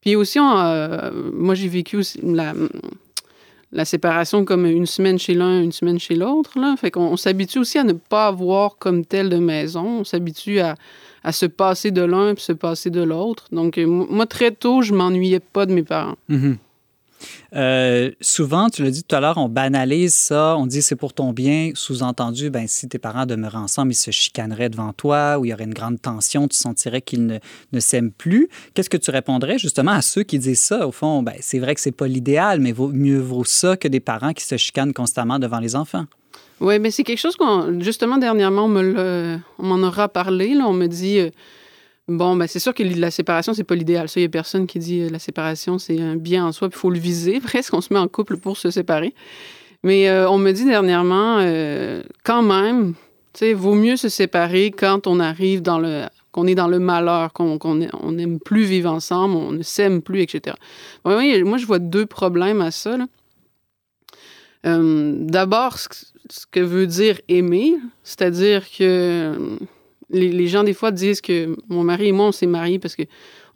[0.00, 5.98] Puis aussi, euh, moi, j'ai vécu la, séparation comme une semaine chez l'un, une semaine
[6.00, 6.54] chez l'autre.
[6.78, 10.00] Fait qu'on s'habitue aussi à ne pas avoir comme tel de maison.
[10.00, 10.74] On s'habitue à,
[11.24, 13.46] à se passer de l'un puis se passer de l'autre.
[13.50, 16.16] Donc, euh, moi, très tôt, je m'ennuyais pas de mes parents.
[16.30, 16.56] Mm-hmm.
[17.54, 21.14] Euh, souvent, tu l'as dit tout à l'heure, on banalise ça, on dit c'est pour
[21.14, 21.70] ton bien.
[21.74, 25.54] Sous-entendu, ben, si tes parents demeuraient ensemble, ils se chicaneraient devant toi ou il y
[25.54, 27.38] aurait une grande tension, tu sentirais qu'ils ne,
[27.72, 28.48] ne s'aiment plus.
[28.74, 30.86] Qu'est-ce que tu répondrais justement à ceux qui disent ça?
[30.86, 33.88] Au fond, ben, c'est vrai que c'est pas l'idéal, mais vaut, mieux vaut ça que
[33.88, 36.04] des parents qui se chicanent constamment devant les enfants.
[36.60, 40.54] Oui, mais c'est quelque chose qu'on, justement, dernièrement, on, m'en aura parlé.
[40.54, 41.30] Là, on me dit, euh,
[42.08, 44.08] bon, ben, c'est sûr que la séparation, c'est pas l'idéal.
[44.08, 46.68] Ça, il n'y a personne qui dit euh, la séparation, c'est un bien en soi,
[46.70, 47.40] il faut le viser.
[47.44, 49.14] Presque, on se met en couple pour se séparer.
[49.82, 51.38] Mais euh, on me dit dernièrement,
[52.24, 52.94] quand même,
[53.34, 56.80] tu sais, vaut mieux se séparer quand on arrive dans le qu'on est dans le
[56.80, 60.56] malheur, qu'on n'aime plus vivre ensemble, on ne s'aime plus, etc.
[61.04, 62.96] Moi, je vois deux problèmes à ça.
[64.64, 69.56] D'abord, ce que veut dire aimer, c'est-à-dire que euh,
[70.10, 73.02] les, gens des fois disent que mon mari et moi on s'est mariés parce que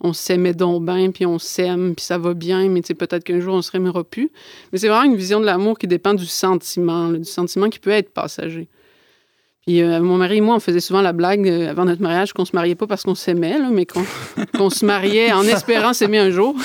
[0.01, 3.55] on s'aimait donc bien, puis on s'aime, puis ça va bien, mais peut-être qu'un jour
[3.55, 4.31] on se remettra plus.
[4.71, 7.89] Mais c'est vraiment une vision de l'amour qui dépend du sentiment, du sentiment qui peut
[7.89, 8.69] être passager.
[9.65, 12.33] Puis euh, mon mari et moi, on faisait souvent la blague euh, avant notre mariage
[12.33, 16.29] qu'on se mariait pas parce qu'on s'aimait, mais qu'on se mariait en espérant s'aimer un
[16.29, 16.55] jour.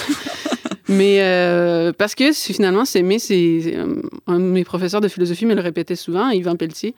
[0.89, 3.77] Mais euh, parce que finalement, s'aimer, c'est.
[4.27, 6.95] Un de mes professeurs de philosophie me le répétait souvent, Yvan Pelletier.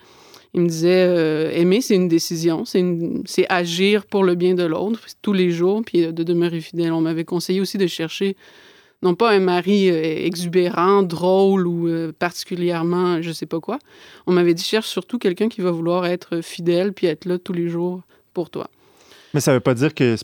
[0.55, 5.01] Il me disait euh, aimer, c'est une décision, c'est agir pour le bien de l'autre
[5.21, 6.93] tous les jours, puis de demeurer fidèle.
[6.93, 8.37] On m'avait conseillé aussi de chercher
[9.03, 13.79] non pas un mari euh, exubérant, drôle ou particulièrement je sais pas quoi.
[14.27, 17.53] On m'avait dit cherche surtout quelqu'un qui va vouloir être fidèle puis être là tous
[17.53, 18.71] les jours pour toi.
[19.35, 20.17] Mais ça veut pas dire que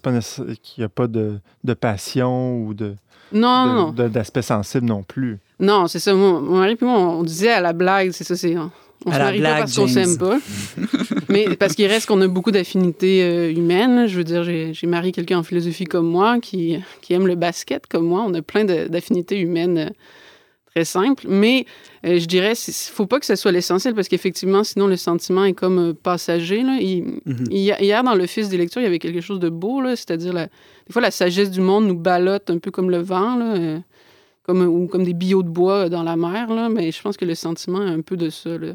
[0.63, 2.95] qu'il n'y a pas de, de passion ou de
[3.33, 5.39] non, d'aspect sensible non plus.
[5.61, 6.15] Non, c'est ça.
[6.15, 8.57] Mon, mari et moi, on disait à la blague, c'est ça, c'est.
[9.05, 10.39] On se marie pas parce qu'on s'aime pas.
[11.29, 14.07] mais parce qu'il reste qu'on a beaucoup d'affinités euh, humaines.
[14.07, 17.87] Je veux dire, j'ai marié quelqu'un en philosophie comme moi, qui, qui aime le basket
[17.87, 18.25] comme moi.
[18.27, 19.91] On a plein d'affinités humaines euh,
[20.75, 21.27] très simple.
[21.29, 21.67] Mais
[22.07, 25.45] euh, je dirais, il faut pas que ce soit l'essentiel parce qu'effectivement, sinon le sentiment
[25.45, 26.63] est comme euh, passager.
[26.63, 26.75] Là.
[26.75, 27.47] Mhm.
[27.51, 30.93] hier, dans le fils des lectures, il y avait quelque chose de beau, c'est-à-dire des
[30.93, 33.79] fois la sagesse du monde nous ballotte un peu comme le vent, là, euh,
[34.43, 36.53] comme, ou comme des billots de bois dans la mer.
[36.53, 38.57] Là, mais je pense que le sentiment est un peu de ça.
[38.59, 38.75] Là.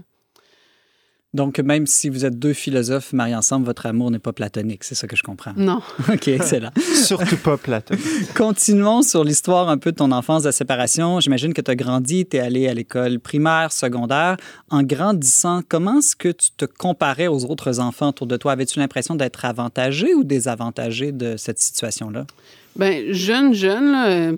[1.33, 4.95] Donc, même si vous êtes deux philosophes mariés ensemble, votre amour n'est pas platonique, c'est
[4.95, 5.51] ça que je comprends.
[5.57, 5.81] Non.
[6.09, 6.71] OK, excellent.
[7.03, 8.33] Surtout pas platonique.
[8.33, 11.19] Continuons sur l'histoire un peu de ton enfance de séparation.
[11.19, 14.37] J'imagine que tu as grandi, tu es allé à l'école primaire, secondaire.
[14.69, 18.53] En grandissant, comment est-ce que tu te comparais aux autres enfants autour de toi?
[18.53, 22.25] Avais-tu l'impression d'être avantagé ou désavantagé de cette situation-là?
[22.77, 24.31] Ben jeune, jeune, là,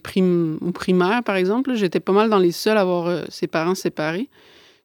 [0.61, 3.75] au primaire, par exemple, j'étais pas mal dans les seuls à avoir euh, ses parents
[3.75, 4.29] séparés.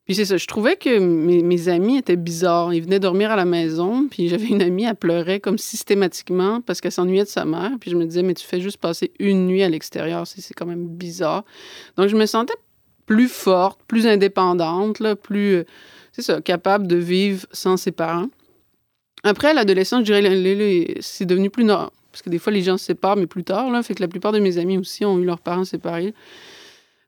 [0.05, 2.75] Puis c'est ça, je trouvais que mes, amis étaient bizarres.
[2.75, 6.81] Ils venaient dormir à la maison, puis j'avais une amie, elle pleurait comme systématiquement parce
[6.81, 7.73] qu'elle s'ennuyait de sa mère.
[7.81, 10.67] Puis je me disais, mais tu fais juste passer une nuit à l'extérieur, c'est quand
[10.67, 11.45] même bizarre.
[11.97, 12.55] Donc je me sentais
[13.07, 15.65] plus forte, plus indépendante, plus, euh,
[16.13, 18.29] c'est ça, capable de vivre sans ses parents.
[19.25, 21.91] Après, l'adolescence, je dirais, c'est devenu plus normal.
[22.13, 24.07] Parce que des fois, les gens se séparent, mais plus tard, là, fait que la
[24.07, 26.15] plupart de mes amis aussi ont eu leurs parents séparés.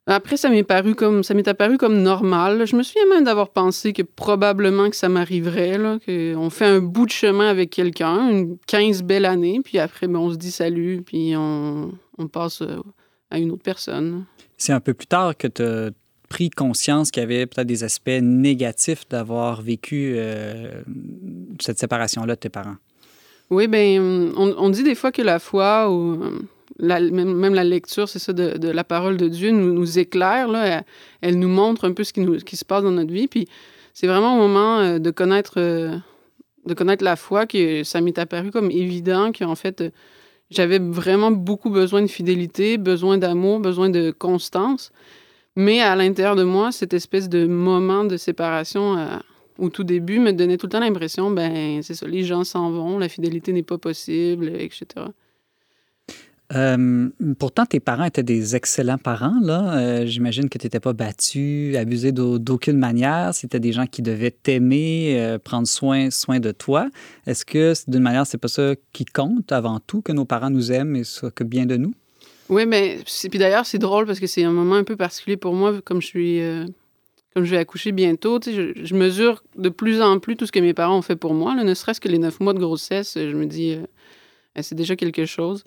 [0.09, 2.65] Après, ça m'est paru comme ça m'est apparu comme normal.
[2.65, 7.07] Je me souviens même d'avoir pensé que probablement que ça m'arriverait, qu'on fait un bout
[7.07, 11.03] de chemin avec quelqu'un, une 15 belles années, puis après, ben, on se dit salut,
[11.05, 11.91] puis on,
[12.33, 12.77] passe euh,
[13.31, 14.27] à une autre personne.
[14.57, 15.91] C'est un peu plus tard que tu as
[16.29, 20.83] pris conscience qu'il y avait peut-être des aspects négatifs d'avoir vécu euh,
[21.61, 22.77] cette séparation-là de tes parents?
[23.51, 26.21] Oui, ben on, on, dit des fois que la foi ou
[26.81, 30.83] même, la lecture, c'est ça, de, la parole de Dieu nous, éclaire, là,
[31.21, 33.29] elle, nous montre un peu ce qui, se passe dans notre vie.
[33.29, 33.49] Puis
[33.95, 35.97] c'est vraiment au moment euh, de connaître, euh,
[36.67, 39.91] de connaître la foi que ça m'est apparu comme évident qu'en fait, euh,
[40.51, 44.93] j'avais vraiment beaucoup besoin de fidélité, besoin d'amour, besoin de constance.
[45.57, 48.97] Mais à l'intérieur de moi, cette espèce de moment de séparation
[49.59, 52.71] au tout début me donnait tout le temps l'impression, ben c'est ça, les gens s'en
[52.71, 55.07] vont, la fidélité n'est pas possible, etc.
[56.55, 59.39] Euh, pourtant, tes parents étaient des excellents parents.
[59.43, 59.79] Là.
[59.79, 63.35] Euh, j'imagine que tu n'étais pas battu, abusé d'aucune manière.
[63.35, 66.89] C'était des gens qui devaient t'aimer, euh, prendre soin, soin de toi.
[67.27, 70.71] Est-ce que, d'une manière, c'est pas ça qui compte avant tout, que nos parents nous
[70.71, 71.03] aiment et
[71.35, 71.95] que bien de nous?
[72.49, 75.53] Oui, mais puis d'ailleurs, c'est drôle parce que c'est un moment un peu particulier pour
[75.53, 76.41] moi, comme je suis,
[77.35, 78.39] comme je vais accoucher bientôt.
[78.41, 81.35] Je, je, mesure de plus en plus tout ce que mes parents ont fait pour
[81.35, 81.57] moi.
[81.57, 83.79] ne serait-ce que les neuf mois de grossesse, je me dis,
[84.61, 85.65] c'est déjà quelque chose.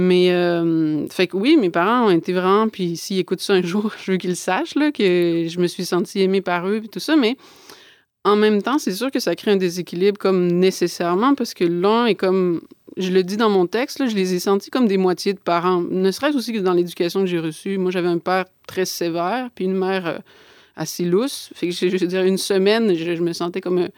[0.00, 3.62] Mais, euh, fait que oui, mes parents ont été vraiment, puis s'ils écoutent ça un
[3.62, 6.88] jour, je veux qu'ils sachent, là, que je me suis sentie aimée par eux, et
[6.88, 7.36] tout ça, mais
[8.24, 12.06] en même temps, c'est sûr que ça crée un déséquilibre comme nécessairement, parce que l'un
[12.06, 12.62] est comme,
[12.96, 15.38] je le dis dans mon texte, là, je les ai sentis comme des moitiés de
[15.38, 17.76] parents, ne serait-ce aussi que dans l'éducation que j'ai reçue.
[17.76, 20.18] Moi, j'avais un père très sévère, puis une mère euh,
[20.76, 21.50] assez lousse.
[21.54, 23.88] Fait que, je, veux dire, une semaine, je, me sentais comme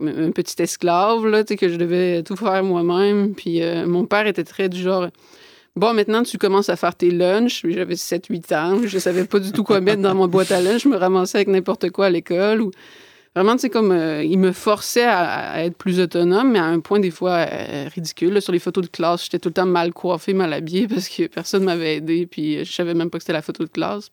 [0.00, 3.34] un petit esclave, là, que je devais tout faire moi-même.
[3.34, 5.08] Puis euh, mon père était très du genre
[5.74, 7.64] Bon, maintenant, tu commences à faire tes lunchs.
[7.66, 8.80] J'avais 7-8 ans.
[8.84, 10.82] Je savais pas du tout quoi mettre dans mon boîte à lunch.
[10.82, 12.60] Je me ramassais avec n'importe quoi à l'école.
[12.60, 12.70] Ou...
[13.34, 16.80] Vraiment, tu sais, comme euh, il me forçait à, être plus autonome, mais à un
[16.80, 18.42] point des fois euh, ridicule.
[18.42, 21.26] sur les photos de classe, j'étais tout le temps mal coiffée, mal habillée parce que
[21.26, 22.26] personne m'avait aidé.
[22.26, 24.10] Puis je savais même pas que c'était la photo de classe.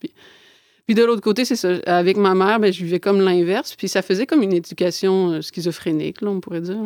[0.89, 1.69] Puis de l'autre côté, c'est ça.
[1.86, 3.75] Avec ma mère, ben, je vivais comme l'inverse.
[3.75, 6.80] Puis ça faisait comme une éducation euh, schizophrénique, là, on pourrait dire.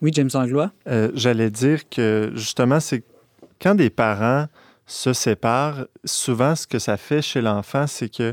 [0.00, 0.72] Oui, James Anglois.
[0.88, 3.02] Euh, j'allais dire que justement, c'est
[3.60, 4.46] quand des parents
[4.86, 8.32] se séparent, souvent ce que ça fait chez l'enfant, c'est que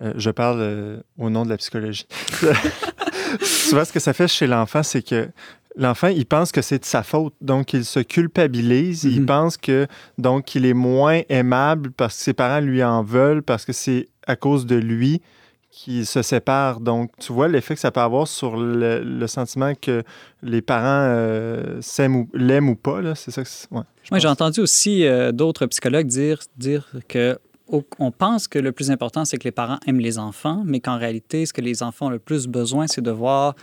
[0.00, 2.06] euh, je parle au nom de la psychologie.
[3.42, 5.28] souvent, ce que ça fait chez l'enfant, c'est que
[5.76, 9.26] l'enfant, il pense que c'est de sa faute, donc il se culpabilise, il mhm.
[9.26, 9.86] pense que
[10.18, 14.08] donc il est moins aimable parce que ses parents lui en veulent, parce que c'est
[14.26, 15.20] à cause de lui
[15.72, 16.80] qui se sépare.
[16.80, 20.04] Donc, tu vois l'effet que ça peut avoir sur le, sentiment que
[20.42, 21.80] les parents euh,
[22.34, 23.14] l'aiment ou pas.
[23.14, 27.38] C'est ça que ouais, j'ai entendu aussi euh, d'autres psychologues dire, dire que
[27.98, 30.98] on pense que le plus important, c'est que les parents aiment les enfants, mais qu'en
[30.98, 33.54] réalité, ce que les enfants ont le plus besoin, c'est de voir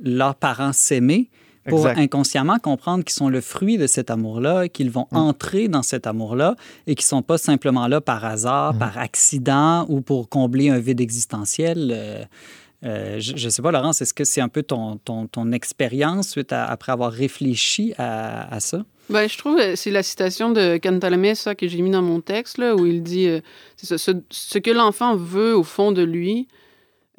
[0.00, 1.28] leurs parents s'aimer
[1.68, 5.16] pour inconsciemment comprendre qu'ils sont le fruit de cet amour-là, qu'ils vont mm.
[5.16, 8.78] entrer dans cet amour-là et qu'ils ne sont pas simplement là par hasard, mm.
[8.78, 11.92] par accident ou pour combler un vide existentiel.
[11.94, 12.24] Euh,
[12.84, 16.28] euh, je ne sais pas, Laurence, est-ce que c'est un peu ton, ton, ton expérience
[16.28, 18.84] suite après avoir réfléchi à, à ça?
[19.10, 22.20] Ben, je trouve que c'est la citation de Cantalamé, ça, que j'ai mis dans mon
[22.20, 23.40] texte, là, où il dit euh,
[23.76, 26.46] ce, ce, que l'enfant veut au fond de lui,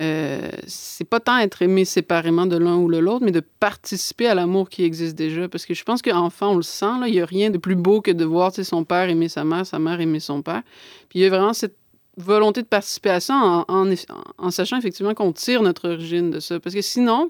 [0.02, 4.28] euh, c'est pas tant être aimé séparément de l'un ou de l'autre, mais de participer
[4.28, 5.50] à l'amour qui existe déjà.
[5.50, 8.00] Parce que je pense qu'enfant, on le sent, il n'y a rien de plus beau
[8.02, 10.62] que de voir son père aimer sa mère, sa mère aimer son père.
[11.10, 11.76] Puis il y a vraiment cette
[12.16, 16.62] volonté de participer à ça en, sachant effectivement qu'on tire notre origine de ça.
[16.62, 17.30] Parce que sinon,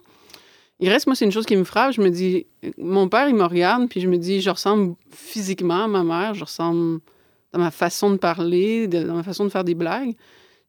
[0.79, 1.93] il reste, moi, c'est une chose qui me frappe.
[1.93, 2.45] Je me dis,
[2.77, 6.33] mon père, il me regarde, puis je me dis, je ressemble physiquement à ma mère,
[6.35, 6.99] je ressemble
[7.51, 10.15] dans ma façon de parler, dans ma façon de faire des blagues.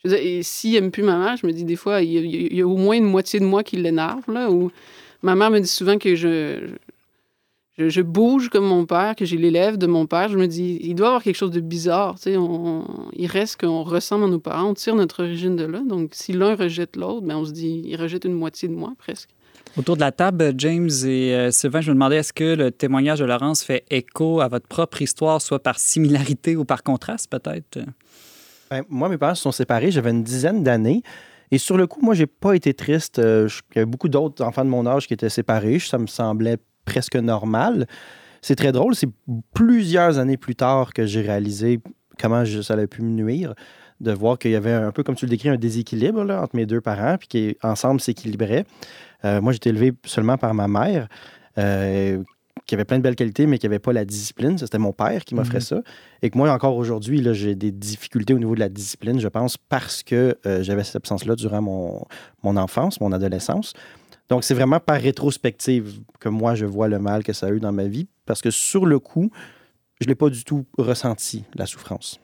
[0.02, 2.54] Je veux dire, et s'il n'aime plus ma mère, je me dis, des fois, il
[2.54, 4.70] y, a, au moins une moitié de moi qui l'énerve, là, ou
[5.22, 9.86] ma mère me dit souvent que je, bouge comme mon père, que j'ai l'élève de
[9.86, 10.28] mon père.
[10.28, 13.26] Je me dis, il doit y avoir quelque chose de bizarre, tu sais, on, il
[13.26, 15.80] reste qu'on ressemble à nos parents, on tire notre origine de là.
[15.86, 18.94] Donc, si l'un rejette l'autre, ben on se dit, il rejette une moitié de moi,
[18.96, 19.28] presque.
[19.76, 23.20] Autour de la table, James et euh, Sylvain, je me demandais est-ce que le témoignage
[23.20, 27.78] de Laurence fait écho à votre propre histoire, soit par similarité ou par contraste, peut-être?
[28.70, 31.02] Ben, moi, mes parents se sont séparés, j'avais une dizaine d'années.
[31.50, 33.18] Et sur le coup, moi, j'ai pas été triste.
[33.18, 35.80] Euh, il y avait beaucoup d'autres enfants de mon âge qui étaient séparés.
[35.80, 37.88] Ça me semblait presque normal.
[38.42, 38.94] C'est très drôle.
[38.94, 39.08] C'est
[39.52, 41.80] plusieurs années plus tard que j'ai réalisé
[42.20, 43.54] comment je, ça allait pu me nuire
[44.00, 46.56] de voir qu'il y avait un peu, comme tu le décris, un déséquilibre là, entre
[46.56, 48.64] mes deux parents, puis qu'ensemble s'équilibraient.
[49.24, 51.08] Euh, moi, j'étais élevé seulement par ma mère,
[51.58, 52.22] euh,
[52.70, 54.56] qui avait plein de belles qualités, mais qui n'avait pas la discipline.
[54.56, 55.82] C'était mon père qui m'offrait -hmm.
[55.82, 55.82] ça.
[56.22, 59.56] Et que moi, encore aujourd'hui, j'ai des difficultés au niveau de la discipline, je pense,
[59.56, 62.04] parce que euh, j'avais cette absence-là durant mon,
[62.44, 63.72] mon enfance, mon adolescence.
[64.28, 65.86] Donc, c'est vraiment par rétrospective
[66.20, 68.52] que moi, je vois le mal que ça a eu dans ma vie, parce que
[68.52, 69.28] sur le coup,
[70.00, 72.20] je ne l'ai pas du tout ressenti, la souffrance.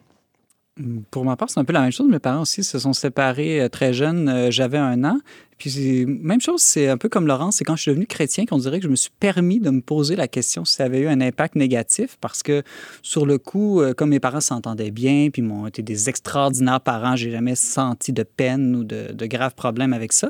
[1.11, 2.07] Pour ma part, c'est un peu la même chose.
[2.07, 4.29] Mes parents aussi se sont séparés euh, très jeunes.
[4.29, 5.17] Euh, J'avais un an.
[5.57, 8.59] Puis, même chose, c'est un peu comme Laurence, c'est quand je suis devenu chrétien qu'on
[8.59, 11.07] dirait que je me suis permis de me poser la question si ça avait eu
[11.07, 12.63] un impact négatif, parce que
[13.01, 17.15] sur le coup, euh, comme mes parents s'entendaient bien, puis m'ont été des extraordinaires parents,
[17.15, 20.29] j'ai jamais senti de peine ou de, de graves problèmes avec ça.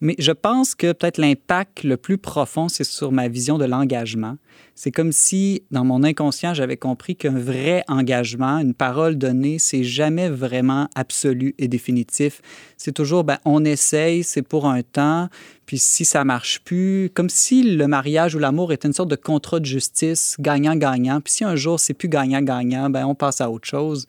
[0.00, 4.36] Mais je pense que peut-être l'impact le plus profond, c'est sur ma vision de l'engagement.
[4.74, 9.84] C'est comme si, dans mon inconscient, j'avais compris qu'un vrai engagement, une parole donnée, c'est
[9.84, 12.42] jamais vraiment absolu et définitif.
[12.76, 15.28] C'est toujours, ben, on essaye, c'est pour un temps,
[15.66, 19.16] puis si ça marche plus, comme si le mariage ou l'amour était une sorte de
[19.16, 21.20] contrat de justice, gagnant-gagnant.
[21.20, 24.06] Puis si un jour c'est plus gagnant-gagnant, ben, on passe à autre chose.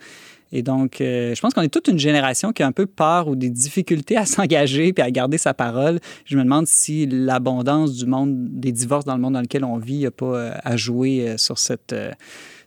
[0.51, 3.27] Et donc, euh, je pense qu'on est toute une génération qui a un peu peur
[3.27, 5.99] ou des difficultés à s'engager puis à garder sa parole.
[6.25, 9.77] Je me demande si l'abondance du monde, des divorces dans le monde dans lequel on
[9.77, 11.93] vit, n'a pas euh, à jouer euh, sur cette,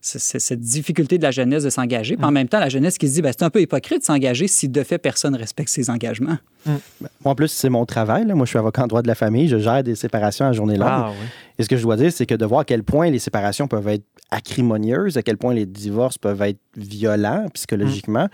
[0.01, 2.17] cette difficulté de la jeunesse de s'engager.
[2.17, 4.05] Puis en même temps, la jeunesse qui se dit, ben, c'est un peu hypocrite de
[4.05, 6.39] s'engager si de fait personne respecte ses engagements.
[6.67, 6.73] Mmh.
[7.01, 8.27] Moi, en plus, c'est mon travail.
[8.27, 8.35] Là.
[8.35, 9.49] Moi, je suis avocat en droit de la famille.
[9.49, 10.89] Je gère des séparations à journée longue.
[10.91, 11.27] Ah, oui.
[11.59, 13.69] Et ce que je dois dire, c'est que de voir à quel point les séparations
[13.69, 18.31] peuvent être acrimonieuses, à quel point les divorces peuvent être violents psychologiquement, mmh.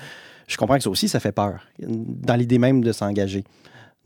[0.49, 3.45] je comprends que ça aussi, ça fait peur, dans l'idée même de s'engager.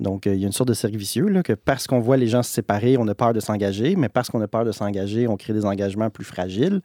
[0.00, 2.16] Donc, euh, il y a une sorte de cercle vicieux, là, que parce qu'on voit
[2.16, 4.72] les gens se séparer, on a peur de s'engager, mais parce qu'on a peur de
[4.72, 6.80] s'engager, on crée des engagements plus fragiles.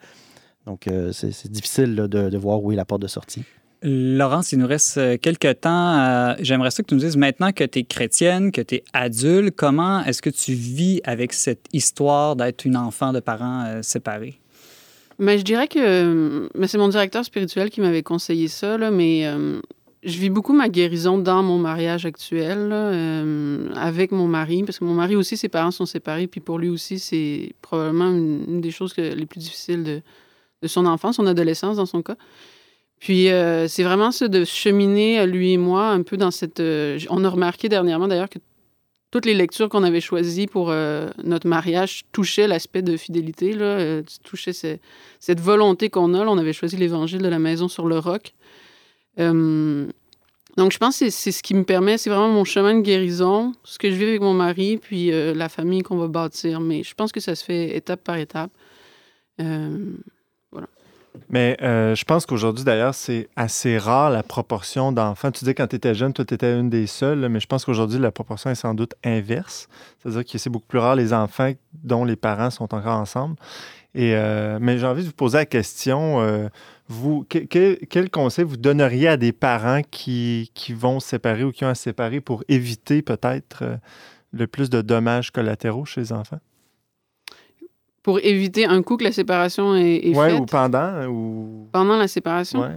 [0.66, 3.44] Donc, euh, c'est difficile là, de, de, voir où est la porte de sortie.
[3.86, 6.00] Laurence, il nous reste quelques temps.
[6.00, 8.84] Euh, J'aimerais ça que tu nous dises, maintenant que tu es chrétienne, que tu es
[8.94, 13.82] adulte, comment est-ce que tu vis avec cette histoire d'être une enfant de parents euh,
[13.82, 14.40] séparés?
[15.20, 19.60] Mais je dirais que c'est mon directeur spirituel qui m'avait conseillé ça, là, mais euh,
[20.04, 24.80] je vis beaucoup ma guérison dans mon mariage actuel, là, euh, avec mon mari, parce
[24.80, 28.46] que mon mari aussi, ses parents sont séparés, puis pour lui aussi, c'est probablement une,
[28.48, 30.02] une, des choses que, les plus difficiles de,
[30.64, 32.16] de son enfance, son adolescence dans son cas.
[33.00, 36.60] Puis euh, c'est vraiment ça de cheminer, lui et moi, un peu dans cette...
[36.60, 38.40] Euh, on a remarqué dernièrement d'ailleurs que
[39.14, 43.66] toutes les lectures qu'on avait choisies pour euh, notre mariage touchaient l'aspect de fidélité, là,
[43.66, 44.78] euh, touchaient ce,
[45.20, 46.26] cette volonté qu'on a.
[46.26, 48.34] On avait choisi l'évangile de la maison sur le roc.
[49.20, 49.86] Euh,
[50.58, 53.54] donc je pense que c'est ce qui me permet, c'est vraiment mon chemin de guérison,
[53.64, 56.60] ce que je vis avec mon mari, puis euh, la famille qu'on va bâtir.
[56.60, 58.52] Mais je pense que ça se fait étape par étape.
[61.30, 65.32] Mais euh, je pense qu'aujourd'hui, d'ailleurs, c'est assez rare la proportion d'enfants.
[65.32, 67.66] Tu dis quand tu étais jeune, toi, tu étais une des seules, mais je pense
[67.66, 69.68] qu'aujourd'hui, la proportion est sans doute inverse.
[70.00, 71.52] C'est-à-dire que c'est beaucoup plus rare les enfants
[71.84, 73.36] dont les parents sont encore ensemble.
[73.96, 76.50] Et, euh, mais j'ai envie de vous poser la question, euh,
[76.88, 81.44] vous, que, que, quel conseil vous donneriez à des parents qui, qui vont se séparer
[81.44, 83.64] ou qui ont à se séparer pour éviter peut-être
[84.32, 86.40] le plus de dommages collatéraux chez les enfants?
[88.04, 90.40] Pour éviter un coup que la séparation est, est ouais, faite?
[90.42, 91.06] ou pendant?
[91.08, 91.70] Ou...
[91.72, 92.60] Pendant la séparation?
[92.62, 92.76] Ouais.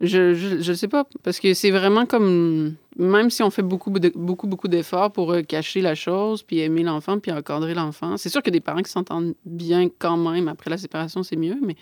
[0.00, 2.74] Je, je, je sais pas, parce que c'est vraiment comme...
[2.96, 6.58] Même si on fait beaucoup, de, beaucoup, beaucoup d'efforts pour euh, cacher la chose, puis
[6.60, 10.48] aimer l'enfant, puis encadrer l'enfant, c'est sûr que des parents qui s'entendent bien quand même
[10.48, 11.76] après la séparation, c'est mieux, mais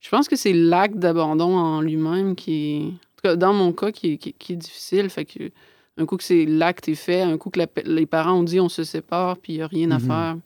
[0.00, 2.84] je pense que c'est l'acte d'abandon en lui-même qui est...
[2.84, 5.50] En tout cas, dans mon cas, qui est, qui, qui est difficile, fait que
[5.98, 8.60] un coup que c'est l'acte est fait, un coup que la, les parents ont dit
[8.60, 9.96] on se sépare, puis il n'y a rien mm -hmm.
[9.96, 10.36] à faire.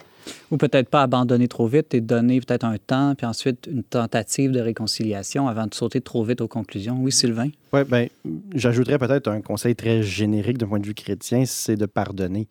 [0.50, 4.50] Ou peut-être pas abandonner trop vite et donner peut-être un temps, puis ensuite une tentative
[4.50, 6.98] de réconciliation avant de sauter trop vite aux conclusions.
[7.00, 7.50] Oui, Sylvain?
[7.72, 8.06] Oui, bien,
[8.54, 12.48] j'ajouterais peut-être un conseil très générique d'un point de vue chrétien, c'est de pardonner.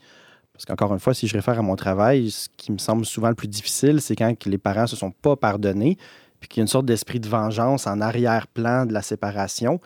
[0.53, 3.27] Parce qu'encore une fois, si je réfère à mon travail, ce qui me semble souvent
[3.27, 5.97] le plus difficile, c'est quand les parents ne se sont pas pardonnés,
[6.39, 9.81] puis qu'il y a une sorte d'esprit de vengeance en arrière-plan de la séparation.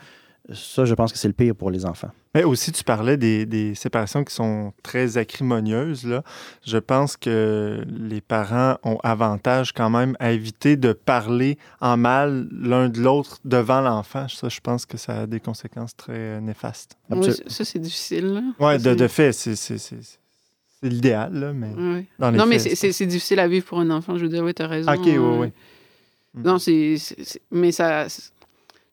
[0.54, 2.10] Ça, je pense que c'est le pire pour les enfants.
[2.34, 6.06] Mais aussi, tu parlais des, séparations qui sont très acrimonieuses.
[6.06, 6.24] Là.
[6.66, 12.48] Je pense que les parents ont avantage quand même à éviter de parler en mal
[12.52, 14.28] l'un de l'autre devant l'enfant.
[14.28, 16.98] Ça, je pense que ça a des conséquences très néfastes.
[17.10, 18.44] Oui, ça, c'est difficile.
[18.60, 19.56] Oui, de, de, fait, c'est
[20.82, 22.06] c'est l'idéal, mais.
[22.32, 24.18] non, mais c'est difficile à vivre pour un enfant.
[24.18, 24.92] Je veux dire, oui, tu as raison.
[24.92, 25.48] OK, oui, oui.
[26.34, 26.44] Mm.
[26.44, 26.96] Non, c'est.
[27.52, 28.08] Mais ça.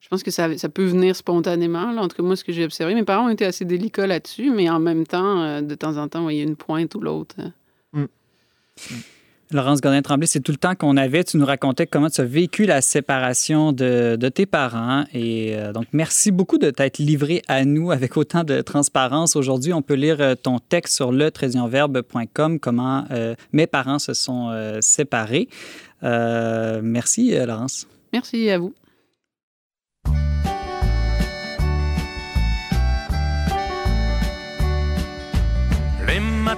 [0.00, 1.90] Je pense que ça, ça peut venir spontanément.
[1.92, 2.02] Là.
[2.02, 4.50] En tout cas, moi, ce que j'ai observé, mes parents ont été assez délicats là-dessus,
[4.50, 7.00] mais en même temps, euh, de temps en temps, il y a une pointe ou
[7.00, 7.36] l'autre.
[7.92, 8.02] Mm.
[8.02, 8.06] Mm.
[9.52, 11.22] Laurence Godin-Tremblay, c'est tout le temps qu'on avait.
[11.22, 15.04] Tu nous racontais comment tu as vécu la séparation de, tes parents.
[15.14, 19.36] Et euh, donc, merci beaucoup de t'être livré à nous avec autant de transparence.
[19.36, 21.30] Aujourd'hui, on peut lire euh, ton texte sur le
[22.58, 25.48] comment euh, mes parents se sont séparés.
[26.02, 27.86] merci, Laurence.
[28.12, 28.74] Merci à vous.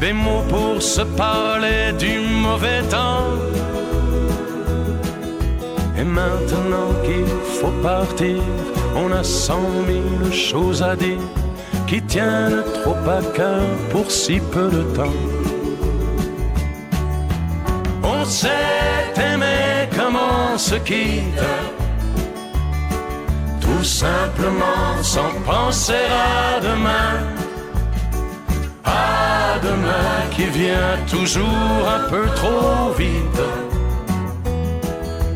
[0.00, 3.28] des mots pour se parler du mauvais temps.
[5.98, 7.26] Et maintenant qu'il
[7.58, 8.40] faut partir,
[8.96, 11.24] on a cent mille choses à dire
[11.86, 15.20] qui tiennent trop à cœur pour si peu de temps.
[18.02, 21.44] On s'est aimé comme on se quitte,
[23.60, 27.39] tout simplement sans penser à demain
[29.62, 33.40] demain qui vient toujours un peu trop vite.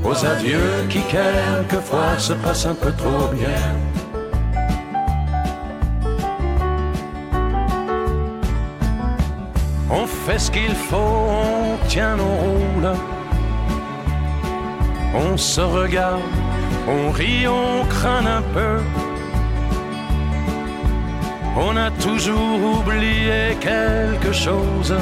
[0.04, 3.64] Aux adieux qui quelquefois se passent un peu trop bien.
[9.90, 12.92] On fait ce qu'il faut, on tient nos rôles.
[15.14, 16.20] On se regarde,
[16.88, 18.78] on rit, on craint un peu
[21.56, 24.94] on a toujours oublié quelque chose.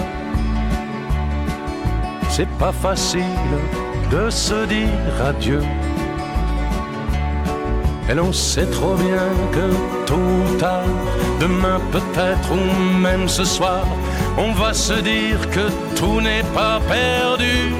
[2.28, 3.38] C'est pas facile
[4.10, 5.62] de se dire adieu.
[8.08, 10.84] Et l'on sait trop bien que tôt ou tard,
[11.40, 13.86] demain peut-être ou même ce soir,
[14.36, 17.72] on va se dire que tout n'est pas perdu.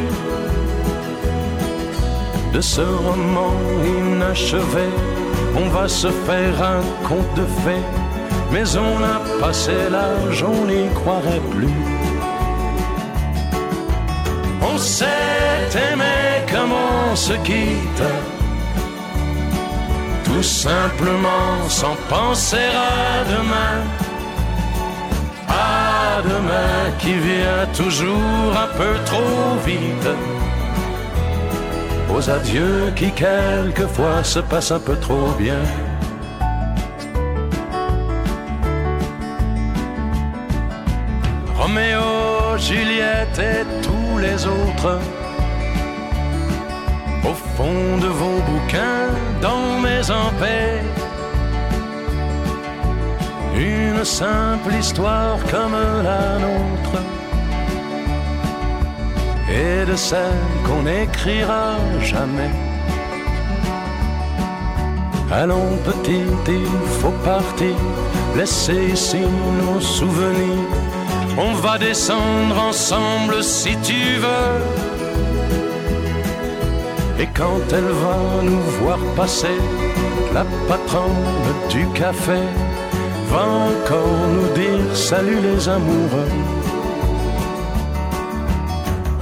[2.53, 3.53] De ce roman
[3.85, 4.89] inachevé,
[5.57, 8.02] on va se faire un conte de fées
[8.53, 11.69] mais on a passé l'âge, on n'y croirait plus.
[14.61, 18.05] On s'est aimé comme on se quitte,
[20.25, 23.77] tout simplement sans penser à demain.
[25.49, 30.09] À demain qui vient toujours un peu trop vite.
[32.15, 35.63] Aux adieux qui quelquefois se passent un peu trop bien.
[42.69, 45.01] Juliette et tous les autres.
[47.25, 49.11] Au fond de vos bouquins,
[49.41, 50.01] dans mes
[50.39, 50.81] paix
[53.57, 56.99] une simple histoire comme la nôtre,
[59.51, 62.53] et de celle qu'on n'écrira jamais.
[65.33, 66.67] Allons petit, il
[67.01, 67.77] faut partir,
[68.37, 69.23] laisser ici
[69.61, 70.82] nos souvenirs
[71.39, 74.59] on va descendre ensemble si tu veux.
[77.19, 79.59] Et quand elle va nous voir passer,
[80.35, 81.29] la patronne
[81.71, 82.41] du café
[83.31, 86.33] va encore nous dire salut les amoureux.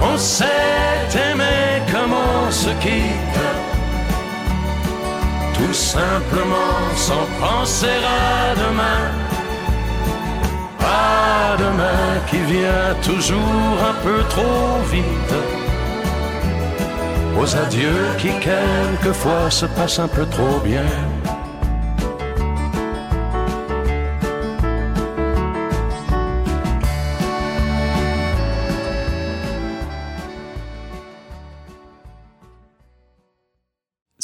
[0.01, 0.45] On s'est
[1.31, 3.45] aimé comme on se quitte,
[5.53, 9.20] tout simplement sans penser à demain
[11.57, 15.33] demain qui vient toujours un peu trop vite.
[17.39, 20.85] aux adieux qui quelquefois se passent un peu trop bien.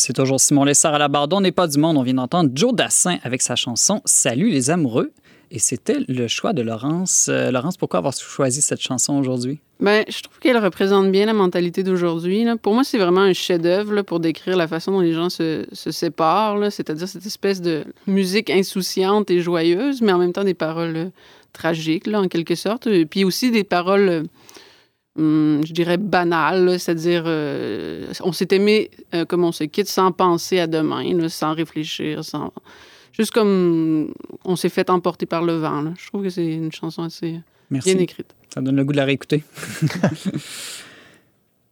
[0.07, 1.97] C'est toujours Simon Lessard à la barre On n'est pas du monde.
[1.97, 5.11] On vient d'entendre Joe Dassin avec sa chanson Salut les amoureux.
[5.49, 7.27] Et c'était le choix de Laurence.
[7.29, 9.59] Euh, Laurence, pourquoi avoir choisi cette chanson aujourd'hui?
[9.79, 12.45] Ben, je trouve qu'elle représente bien la mentalité d'aujourd'hui.
[12.61, 15.91] Pour moi, c'est vraiment un chef-d'œuvre pour décrire la façon dont les gens se, se
[15.91, 20.95] séparent, c'est-à-dire cette espèce de musique insouciante et joyeuse, mais en même temps des paroles
[20.97, 21.09] euh,
[21.53, 22.87] tragiques, en quelque sorte.
[22.87, 24.23] Et puis aussi des paroles, euh,
[25.17, 27.23] hum, je dirais, banales, c'est-à-dire
[28.21, 28.91] on s'est aimé
[29.29, 32.51] comme on se quitte sans penser à demain, sans réfléchir, sans
[33.17, 34.13] juste comme
[34.45, 35.93] on s'est fait emporter par le vent.
[35.97, 37.39] Je trouve que c'est une chanson assez
[37.69, 38.35] bien écrite.
[38.53, 39.43] Ça donne le goût de la réécouter.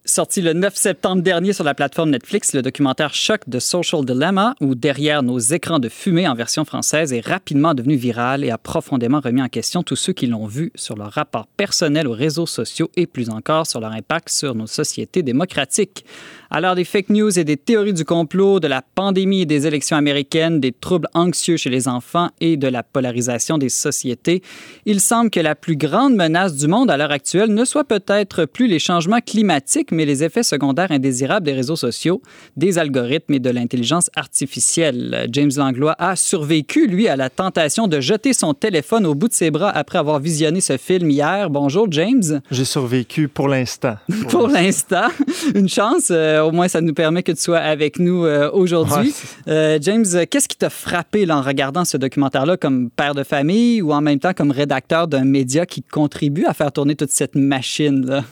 [0.08, 4.53] Sorti le 9 septembre dernier sur la plateforme Netflix, le documentaire Choc de Social Dilemma,
[4.62, 8.60] ou Derrière nos écrans de fumée en version française, est rapidement devenu viral et a
[8.60, 12.45] profondément remis en question tous ceux qui l'ont vu sur leur rapport personnel aux réseaux
[12.45, 16.06] sociaux et plus encore sur leur impact sur nos sociétés démocratiques.
[16.51, 19.66] À l'heure des fake news et des théories du complot, de la pandémie et des
[19.66, 24.43] élections américaines, des troubles anxieux chez les enfants et de la polarisation des sociétés,
[24.86, 28.45] il semble que la plus grande menace du monde à l'heure actuelle ne soit peut-être
[28.45, 32.22] plus les changements climatiques, mais les effets secondaires indésirables des réseaux sociaux,
[32.56, 35.28] des algorithmes et de l'intelligence artificielle.
[35.32, 39.34] James Langlois a survécu, lui, à la tentation de jeter son téléphone au bout de
[39.34, 41.50] ses bras après avoir visionné ce film hier.
[41.50, 42.41] Bonjour, James.
[42.52, 43.96] J'ai survécu pour l'instant.
[44.30, 45.08] pour l'instant.
[45.54, 46.08] Une chance.
[46.12, 49.14] Euh, au moins, ça nous permet que tu sois avec nous euh, aujourd'hui.
[49.48, 53.91] Euh, James, qu'est-ce qui t'a frappé en regardant ce documentaire-là comme père de famille ou
[53.91, 58.24] en même temps comme rédacteur d'un média qui contribue à faire tourner toute cette machine-là?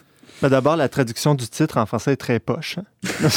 [0.43, 2.77] Ben, d'abord, la traduction du titre en français est très poche.
[2.77, 3.29] Hein.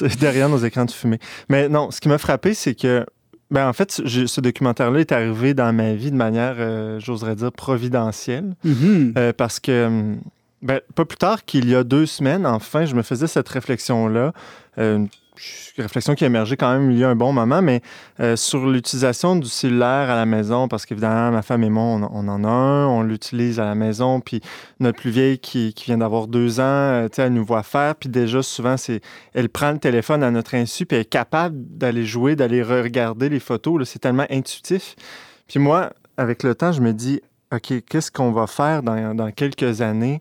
[0.20, 1.18] derrière nos écrans de fumée.
[1.48, 3.04] Mais non, ce qui m'a frappé, c'est que
[3.50, 7.52] ben, en fait, ce documentaire-là est arrivé dans ma vie de manière, euh, j'oserais dire,
[7.52, 8.56] providentielle.
[8.64, 9.32] Mm-hmm.
[9.34, 10.16] parce que
[10.62, 14.32] ben, pas plus tard qu'il y a deux semaines, enfin, je me faisais cette réflexion-là.
[14.78, 15.04] Euh,
[15.76, 17.80] une réflexion qui a émergé quand même il y a un bon moment, mais
[18.20, 22.28] euh, sur l'utilisation du cellulaire à la maison, parce qu'évidemment, ma femme et moi, on,
[22.28, 24.40] en a un, on l'utilise à la maison, puis
[24.80, 28.42] notre plus vieille qui, vient d'avoir deux ans, euh, elle nous voit faire, puis déjà,
[28.42, 28.76] souvent,
[29.34, 33.28] elle prend le téléphone à notre insu, puis elle est capable d'aller jouer, d'aller regarder
[33.28, 33.88] les photos.
[33.88, 34.96] C'est tellement intuitif.
[35.46, 37.20] Puis moi, avec le temps, je me dis,
[37.54, 40.20] OK, qu'est-ce qu'on va faire dans quelques années?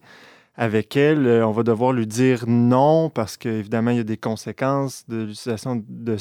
[0.57, 4.17] Avec elle, euh, on va devoir lui dire non parce qu'évidemment, il y a des
[4.17, 6.17] conséquences de l'utilisation de,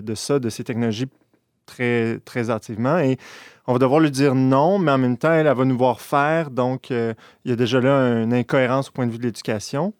[0.00, 1.06] de, ça, de ces technologies
[1.66, 2.98] très, très activement.
[2.98, 3.18] Et
[3.66, 6.50] on va devoir lui dire non, mais en même temps, elle, va nous voir faire.
[6.50, 7.12] Donc, euh,
[7.44, 9.92] il y a déjà là une incohérence au point de vue de l'éducation.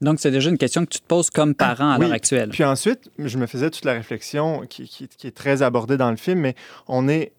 [0.00, 2.50] Donc, c'est déjà une question que tu te poses comme parent à l'heure actuelle.
[2.50, 6.16] Puis ensuite, je me faisais toute la réflexion qui, qui, est très abordée dans le
[6.16, 6.54] film, mais
[6.86, 7.32] on est.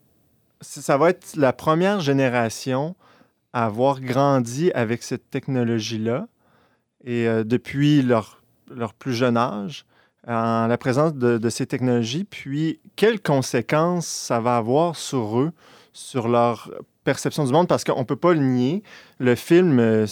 [0.60, 2.96] Ça va être la première génération
[3.64, 6.28] avoir grandi avec cette technologie-là.
[7.04, 9.84] Et euh, depuis leur, leur, plus jeune âge,
[10.26, 15.52] en la présence de, de, ces technologies, puis quelles conséquences ça va avoir sur eux,
[15.92, 16.70] sur leur
[17.08, 18.82] perception du monde, parce qu'on ne peut pas le nier.
[19.18, 20.06] Le film euh,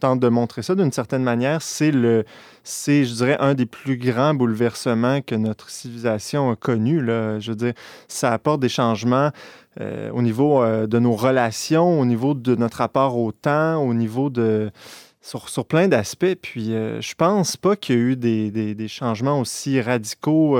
[0.00, 1.62] tente de montrer ça d'une certaine manière.
[1.62, 2.24] C'est, le,
[2.64, 7.00] c'est, je dirais, un des plus grands bouleversements que notre civilisation a connu.
[7.00, 7.38] Là.
[7.38, 7.74] Je veux dire,
[8.08, 9.30] ça apporte des changements
[9.80, 13.94] euh, au niveau euh, de nos relations, au niveau de notre rapport au temps, au
[13.94, 14.72] niveau de...
[15.24, 16.34] Sur, sur plein d'aspects.
[16.42, 20.58] Puis euh, je pense pas qu'il y a eu des, des, changements aussi radicaux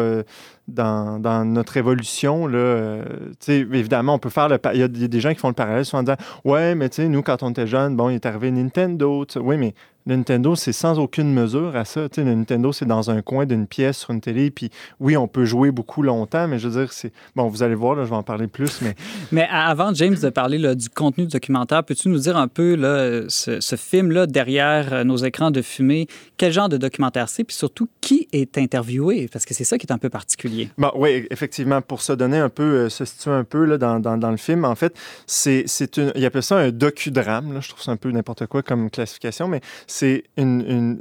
[0.68, 2.46] dans, dans, notre évolution.
[2.46, 3.02] Là,
[3.48, 4.58] évidemment, on peut faire le.
[4.72, 6.96] Il y, a des gens qui font le parallèle souvent en disant Ouais, mais tu
[6.96, 9.26] sais, nous, quand on était jeunes, bon, il est arrivé Nintendo.
[9.36, 9.74] Oui, mais
[10.06, 12.08] Nintendo, c'est sans aucune mesure à ça.
[12.16, 14.50] le Nintendo, c'est dans un coin d'une pièce sur une télé.
[14.50, 17.12] Puis oui, on peut jouer beaucoup longtemps, mais je veux dire, c'est.
[17.36, 18.80] Bon, vous allez voir, là, je vais en parler plus.
[18.82, 18.94] Mais,
[19.32, 22.74] mais avant, James, de parler là, du contenu du documentaire, peux-tu nous dire un peu
[22.74, 27.44] là, ce, ce film-là derrière euh, nos écrans de fumée, quel genre de documentaire c'est,
[27.44, 29.28] puis surtout qui est interviewé?
[29.32, 30.70] Parce que c'est ça qui est un peu particulier.
[30.78, 34.00] Bon, oui, effectivement, pour se donner un peu, euh, se situer un peu là, dans,
[34.00, 34.96] dans, dans, le film, en fait,
[35.26, 36.12] c'est une.
[36.14, 37.52] Il appelle ça un docudrame.
[37.52, 39.60] Là, je trouve ça un peu n'importe quoi comme classification, mais
[39.92, 40.24] c'est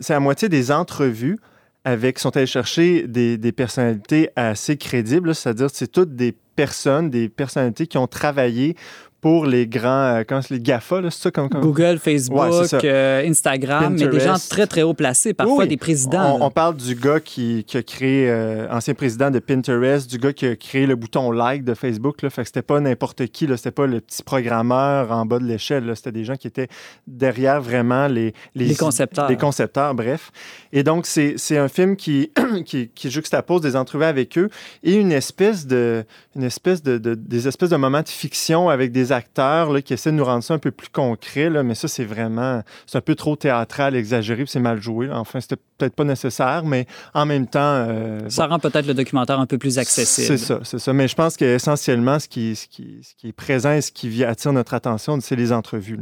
[0.10, 1.38] à moitié des entrevues
[1.84, 7.30] avec, sont allés chercher des, des personnalités assez crédibles, c'est-à-dire c'est toutes des personnes, des
[7.30, 8.76] personnalités qui ont travaillé
[9.22, 13.96] pour les grands, euh, comment c'est, les GAFA, c'est ça comme, Google, Facebook, euh, Instagram,
[13.98, 16.40] mais des gens très, très haut placés, parfois des présidents.
[16.42, 20.48] On, parle du gars qui, a créé, euh, ancien président de Pinterest, du gars qui
[20.48, 23.58] a créé le bouton like de Facebook, là, fait que c'était pas n'importe qui, là,
[23.58, 26.68] c'était pas le petit programmeur en bas de l'échelle, c'était des gens qui étaient
[27.06, 28.34] derrière vraiment les...
[28.56, 29.30] Les, concepteurs.
[29.30, 30.32] Les concepteurs, bref.
[30.74, 32.32] Et donc, c'est, un film qui,
[32.66, 34.50] qui, qui, juxtapose des entrevues avec eux
[34.84, 36.04] et une espèce de...
[36.36, 39.94] Une espèce de, de, des espèces de moments de fiction avec des acteurs là, qui
[39.94, 42.98] essaient de nous rendre ça un peu plus concret, là, mais ça, c'est vraiment, c'est
[42.98, 45.10] un peu trop théâtral, exagéré, c'est mal joué.
[45.12, 47.60] Enfin, c'était peut-être pas nécessaire, mais en même temps...
[47.62, 50.28] Euh, ça rend peut-être le documentaire un peu plus accessible.
[50.28, 50.94] C'est ça, c'est ça.
[50.94, 54.24] Mais je pense qu'essentiellement, ce qui, ce, qui, ce qui est présent et ce qui
[54.24, 56.00] attire notre attention, c'est les entrevues.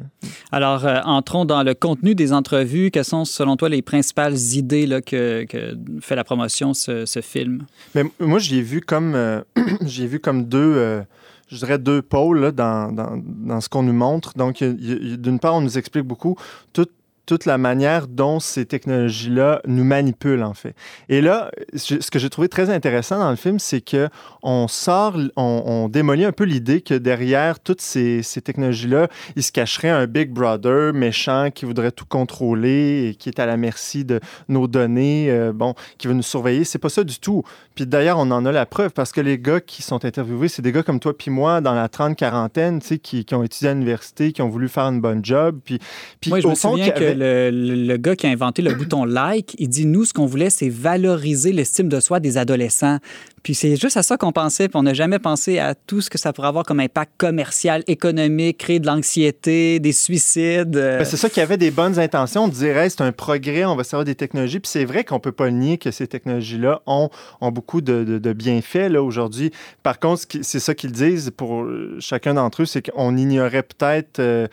[0.52, 2.92] Alors, euh, entrons dans le contenu des entrevues.
[2.92, 7.22] Quelles sont, selon toi, les principales idées là, que, que fait la promotion, ce, ce
[7.22, 7.66] film?
[7.96, 9.42] Mais moi, j'ai vu comme, euh,
[9.86, 11.04] j'ai vu comme deux
[11.50, 14.34] je dirais, deux pôles dans, dans, dans, ce qu'on nous montre.
[14.38, 16.36] Donc, d'une part, on nous explique beaucoup
[16.74, 16.88] tout,
[17.30, 20.74] toute la manière dont ces technologies-là nous manipulent, en fait.
[21.10, 24.10] Et là, ce que j'ai trouvé très intéressant dans le film, c'est que
[24.42, 29.52] on sort, on, démolit un peu l'idée que derrière toutes ces, ces technologies-là, il se
[29.52, 34.06] cacherait un Big Brother méchant qui voudrait tout contrôler et qui est à la merci
[34.06, 36.64] de nos données, euh, bon, qui veut nous surveiller.
[36.64, 37.44] C'est pas ça du tout.
[37.76, 40.64] Puis d'ailleurs, on en a la preuve parce que les gars qui sont interviewés, c'est
[40.64, 43.70] des gars comme toi puis moi, dans la trente-quarantaine, tu sais, qui, qui, ont étudié
[43.70, 45.60] à l'université, qui ont voulu faire une bonne job.
[45.64, 45.78] Puis,
[46.20, 49.86] puis je me souviens que le, gars qui a inventé le bouton like, il dit
[49.86, 53.00] nous, ce qu'on voulait, c'est valoriser l'estime de soi des adolescents.
[53.44, 56.10] Puis c'est juste à ça qu'on pensait, puis on n'a jamais pensé à tout ce
[56.10, 60.76] que ça pourrait avoir comme impact commercial, économique, créer de l'anxiété, des suicides.
[60.76, 61.00] Euh.
[61.00, 62.46] Ben, c'est ça qui avait des bonnes intentions.
[62.46, 64.60] On dirait c'est un progrès, on va savoir des technologies.
[64.60, 67.10] Puis c'est vrai qu'on peut pas nier que ces technologies-là ont,
[67.42, 69.52] ont beaucoup de, de, bienfaits là aujourd'hui.
[69.84, 71.66] Par contre, c'est ça qu'ils disent pour
[72.00, 74.48] chacun d'entre eux, c'est qu'on ignorait peut-être euh,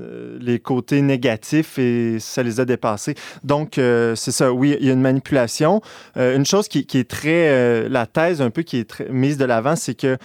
[0.00, 3.14] euh, les côtés négatifs et ça les a dépassés.
[3.44, 5.80] Donc, euh, c'est ça, oui, il y a une manipulation.
[6.16, 7.88] Euh, une chose qui, qui est très...
[7.88, 8.06] la
[8.40, 10.18] un peu qui est mise de l'avant, c'est que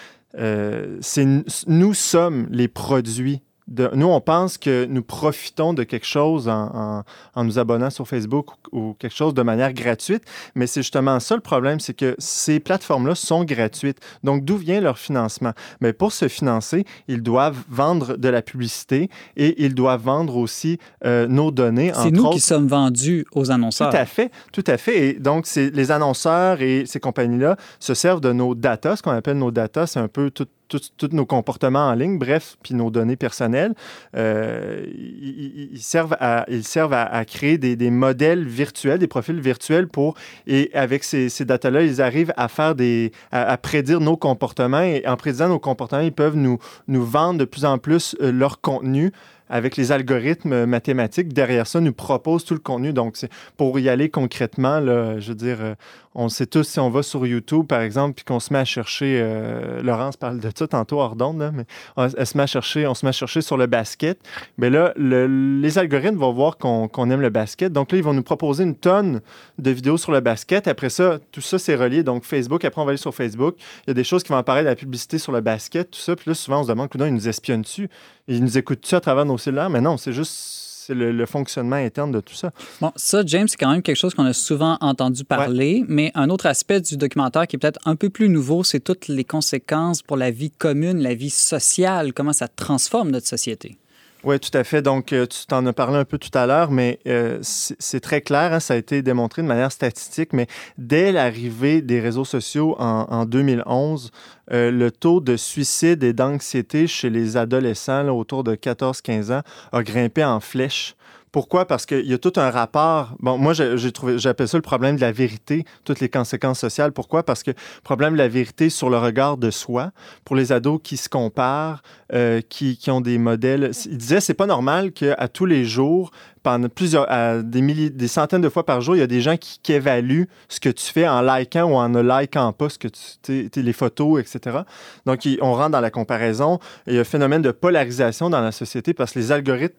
[1.01, 1.27] c'est
[1.67, 7.03] nous sommes les produits nous, on pense que nous profitons de quelque chose en,
[7.38, 10.24] nous abonnant sur Facebook ou, quelque chose de manière gratuite,
[10.55, 13.99] mais c'est justement ça le problème, c'est que ces plateformes-là sont gratuites.
[14.24, 15.53] Donc, d'où vient leur financement?
[15.82, 20.78] Mais pour se financer, ils doivent vendre de la publicité et ils doivent vendre aussi
[21.05, 21.91] euh, nos données.
[21.95, 23.89] C'est nous qui sommes vendus aux annonceurs.
[23.89, 25.07] Tout à fait, tout à fait.
[25.07, 29.38] Et donc, les annonceurs et ces compagnies-là se servent de nos data, ce qu'on appelle
[29.38, 33.16] nos data, c'est un peu tout tous nos comportements en ligne, bref, puis nos données
[33.16, 33.74] personnelles.
[34.16, 40.16] Euh, ils, servent à, ils servent à, créer des, modèles virtuels, des profils virtuels pour,
[40.47, 45.05] et avec ces, ces datas-là, ils arrivent à faire des, à, prédire nos comportements et
[45.07, 48.61] en prédisant nos comportements, ils peuvent nous, nous vendre de plus en plus euh, leur
[48.61, 49.11] contenu
[49.49, 52.91] avec les algorithmes mathématiques derrière ça, nous propose tout le contenu.
[52.91, 53.18] Donc,
[53.55, 55.76] pour y aller concrètement, là, je veux dire, euh,
[56.16, 58.66] on sait tous si on va sur YouTube, par exemple, puis qu'on se met à
[58.66, 61.66] chercher, euh, Laurence parle de ça tantôt hors d'onde, mais
[61.97, 64.20] on, se met à chercher, sur le basket.
[64.57, 67.74] Mais là, les algorithmes vont voir qu'on aime le basket.
[67.74, 69.22] Donc là, ils vont nous proposer une tonne
[69.57, 70.68] de vidéos sur le basket.
[70.68, 72.03] Après ça, tout ça, c'est relié.
[72.03, 73.55] Donc Facebook, après, on va aller sur Facebook.
[73.86, 76.16] Il y a des choses qui vont apparaître, la publicité sur le basket, tout ça.
[76.16, 77.89] Puis là, souvent, on se demande, ils nous espionnent dessus.
[78.28, 79.70] Ils nous écoutent-tu à travers nos cellulaires?
[79.70, 82.51] Mais non, c'est juste c'est le, fonctionnement interne de tout ça.
[82.81, 86.29] Bon, ça, James, c'est quand même quelque chose qu'on a souvent entendu parler, mais un
[86.29, 90.01] autre aspect du documentaire qui est peut-être un peu plus nouveau, c'est toutes les conséquences
[90.01, 93.77] pour la vie commune, la vie sociale, comment ça transforme notre société.
[94.24, 94.82] Oui, tout à fait.
[94.82, 98.21] Donc, euh, tu t'en as parlé un peu tout à l'heure, mais euh, c'est très
[98.21, 100.47] clair, hein, ça a été démontré de manière statistique, mais
[100.78, 104.11] dès l'arrivée des réseaux sociaux en, 2011,
[104.53, 109.41] euh, le taux de suicide et d'anxiété chez les adolescents, autour de 14-15 ans,
[109.74, 110.95] a grimpé en flèche.
[111.34, 111.65] Pourquoi?
[111.65, 113.15] Parce qu'il y a tout un rapport.
[113.19, 116.91] Bon, moi, j'ai trouvé, j'appelle ça le problème de la vérité, toutes les conséquences sociales.
[116.91, 117.23] Pourquoi?
[117.23, 117.49] Parce que
[117.84, 119.93] problème de la vérité sur le regard de soi,
[120.25, 121.81] pour les ados qui se comparent,
[122.13, 123.71] euh, qui, qui, ont des modèles.
[123.88, 126.11] Il disait, c'est pas normal qu'à tous les jours,
[126.43, 127.07] pendant plusieurs,
[127.43, 130.27] des, milliers, des centaines de fois par jour, il y a des gens qui, évaluent
[130.49, 132.89] ce que tu fais en likant ou en ne likant pas ce que
[133.23, 134.59] tu, les photos, etc.
[135.07, 136.59] Donc, on rentre dans la comparaison.
[136.86, 139.73] Il y a un phénomène de polarisation dans la société parce que les algorithmes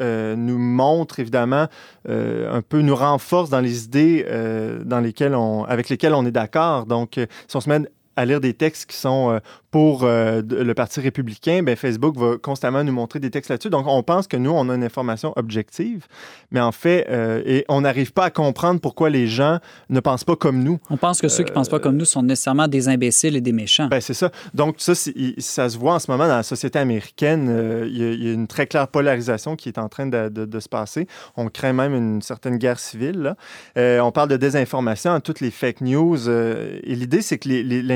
[0.00, 1.66] euh, nous montre évidemment
[2.08, 6.24] euh, un peu, nous renforce dans les idées euh, dans lesquelles on, avec lesquelles on
[6.24, 6.86] est d'accord.
[6.86, 9.38] Donc, si on se met à lire des textes qui sont euh,
[9.70, 13.70] pour euh, le Parti républicain, ben Facebook va constamment nous montrer des textes là-dessus.
[13.70, 16.06] Donc, on pense que nous, on a une information objective,
[16.50, 19.58] mais en fait, euh, et on n'arrive pas à comprendre pourquoi les gens
[19.88, 20.80] ne pensent pas comme nous.
[20.90, 23.40] On pense que ceux qui ne pensent pas comme nous sont nécessairement des imbéciles et
[23.40, 23.86] des méchants.
[23.86, 24.32] Ben, c'est ça.
[24.54, 27.84] Donc, ça, ça se voit en ce moment dans la société américaine.
[27.86, 31.06] il, y a, une très claire polarisation qui est en train de, de, se passer.
[31.36, 33.34] On craint même une certaine guerre civile.
[33.76, 34.02] Là.
[34.04, 36.28] on parle de désinformation, toutes les fake news.
[36.28, 37.48] et l'idée, c'est que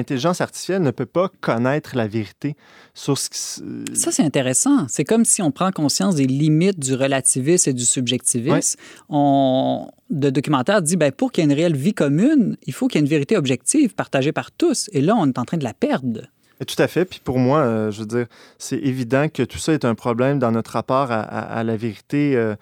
[0.04, 2.56] l'intelligence artificielle ne peut pas connaître la vérité
[2.92, 3.96] sur ce qui...
[3.96, 4.86] Ça, c'est intéressant.
[4.88, 8.78] C'est comme si on prend conscience des limites du relativisme et du subjectivisme.
[9.08, 9.88] On...
[10.10, 12.98] Le documentaire dit, ben, pour qu'il y ait une réelle vie commune, il faut qu'il
[12.98, 14.90] y ait une vérité objective partagée par tous.
[14.92, 16.20] Et là, on est en train de la perdre.
[16.64, 17.04] Tout à fait.
[17.04, 18.26] Puis pour moi, euh, je veux dire,
[18.58, 22.36] c'est évident que tout ça est un problème dans notre rapport à, la vérité.
[22.36, 22.54] Euh,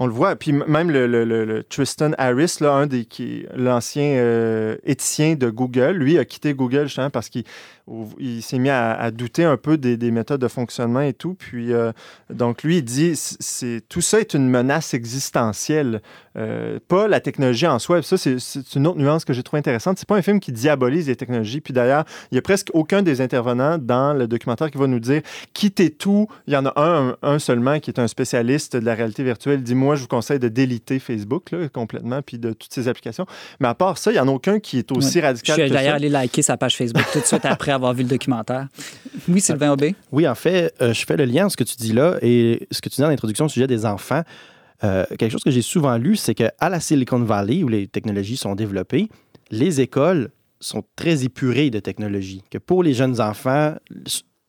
[0.00, 0.34] on le voit.
[0.34, 3.06] Puis même le, Tristan Harris, là, des
[3.54, 7.44] l'ancien euh, éthicien de Google, lui a quitté Google justement parce qu'il
[8.18, 11.34] il, s'est mis à, douter un peu des, méthodes de fonctionnement et tout.
[11.34, 11.92] Puis euh,
[12.30, 16.00] donc lui, il dit c'est tout ça est une menace existentielle,
[16.38, 18.02] euh, pas la technologie en soi.
[18.02, 19.98] Ça c'est une autre nuance que j'ai trouvé intéressante.
[19.98, 21.60] C'est pas un film qui diabolise les technologies.
[21.60, 25.00] Puis d'ailleurs, il y a presque aucun des intervenants dans le documentaire qui va nous
[25.00, 25.20] dire
[25.52, 26.26] quittez tout.
[26.46, 29.62] Il y en a un, un seulement qui est un spécialiste de la réalité virtuelle.
[29.62, 33.26] Dis-moi moi, je vous conseille de déliter Facebook complètement, puis de toutes ces applications.
[33.58, 35.56] Mais à part ça, il n'y en a aucun qui est aussi radical.
[35.56, 38.08] Je suis d'ailleurs allé liker sa page Facebook tout de suite après avoir vu le
[38.08, 38.68] documentaire.
[39.28, 39.96] Oui, Sylvain Aubé.
[40.12, 42.68] Oui, en fait, euh, je fais le lien entre ce que tu dis là et
[42.70, 44.22] ce que tu dis dans l'introduction au sujet des enfants.
[44.84, 48.36] Euh, quelque chose que j'ai souvent lu, c'est qu'à la Silicon Valley, où les technologies
[48.36, 49.08] sont développées,
[49.50, 50.30] les écoles
[50.60, 52.44] sont très épurées de technologie.
[52.48, 53.74] Que pour les jeunes enfants,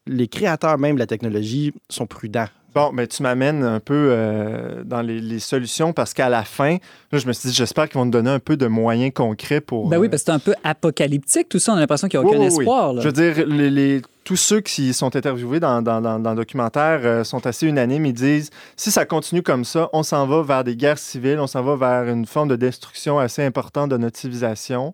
[0.05, 4.83] les créateurs même de la technologie sont prudents Bon, mais tu m'amènes un peu euh,
[4.85, 6.77] dans les, solutions parce qu'à la fin,
[7.11, 9.59] là, je me suis dit, j'espère qu'ils vont nous donner un peu de moyens concrets
[9.59, 9.89] pour.
[9.89, 11.73] Ben oui, euh, parce que c'est un peu apocalyptique, tout ça.
[11.73, 12.95] On a l'impression qu'il n'y a aucun espoir.
[13.01, 17.23] Je veux dire, les, tous ceux qui sont interviewés dans, dans, dans, le documentaire euh,
[17.25, 18.05] sont assez unanimes.
[18.05, 21.47] Ils disent si ça continue comme ça, on s'en va vers des guerres civiles, on
[21.47, 24.93] s'en va vers une forme de destruction assez importante de notre civilisation.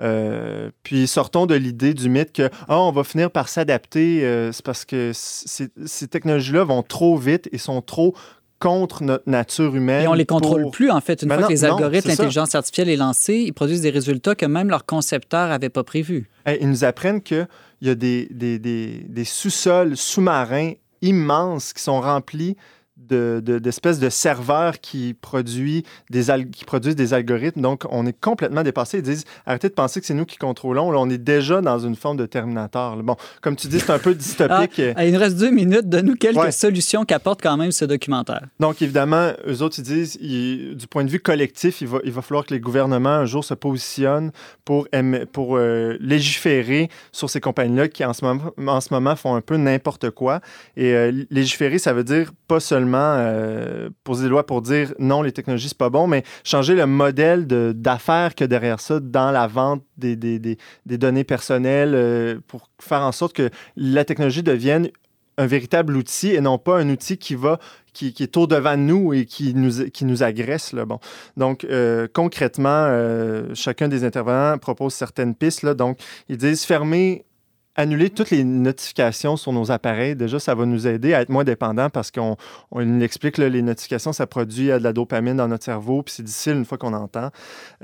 [0.00, 4.24] Euh, puis sortons de l'idée du mythe que ah, on va finir par s'adapter.
[4.24, 8.14] Euh, c'est parce que ces technologies-là vont trop vite et sont trop
[8.58, 10.04] contre notre nature humaine.
[10.04, 11.22] Et on les contrôle plus, en fait.
[11.22, 14.70] Une fois que les algorithmes, l'intelligence artificielle est lancée, ils produisent des résultats que même
[14.70, 16.28] leurs concepteurs n'avaient pas prévus.
[16.60, 17.46] ils nous apprennent qu'il
[17.82, 20.72] y a des, des, des, des sous-sols sous-marins
[21.02, 22.56] immenses qui sont remplis
[22.96, 27.60] d'espèces de, de, serveurs qui, produit des qui produisent des algorithmes.
[27.60, 28.98] Donc, on est complètement dépassé.
[28.98, 30.90] Ils disent arrêtez de penser que c'est nous qui contrôlons.
[30.90, 32.96] Là, on est déjà dans une forme de Terminator.
[33.02, 34.80] Bon, comme tu dis, c'est un peu dystopique.
[34.96, 35.88] Ah, il nous reste deux minutes.
[35.88, 38.42] de nous quelques solutions qu'apporte quand même ce documentaire.
[38.60, 42.22] Donc, évidemment, eux autres, ils disent du point de vue collectif, il va, il va
[42.22, 44.30] falloir que les gouvernements un jour se positionnent
[44.64, 44.88] pour,
[45.32, 49.40] pour euh, légiférer sur ces compagnies-là qui, en ce, moment, en ce moment, font un
[49.40, 50.40] peu n'importe quoi.
[50.76, 55.22] Et euh, légiférer, ça veut dire pas seulement euh, poser des lois pour dire non,
[55.22, 59.46] les technologies, c'est pas bon, mais changer le modèle d'affaires que derrière ça dans la
[59.46, 64.88] vente des, des, des, données personnelles euh, pour faire en sorte que la technologie devienne
[65.38, 67.58] un véritable outil et non pas un outil qui va
[67.92, 70.72] qui, est au devant de nous et qui nous, qui nous agresse.
[70.74, 70.84] Là.
[70.84, 70.98] Bon.
[71.38, 72.90] Donc, euh, concrètement,
[73.54, 75.62] chacun des intervenants propose certaines pistes.
[75.62, 75.72] Là.
[75.72, 77.25] Donc, ils disent fermer
[77.76, 81.44] annuler toutes les notifications sur nos appareils, déjà, ça va nous aider à être moins
[81.44, 82.36] dépendants parce qu'on
[82.70, 86.54] on explique les notifications, ça produit de la dopamine dans notre cerveau, puis c'est difficile
[86.54, 87.30] une fois qu'on entend.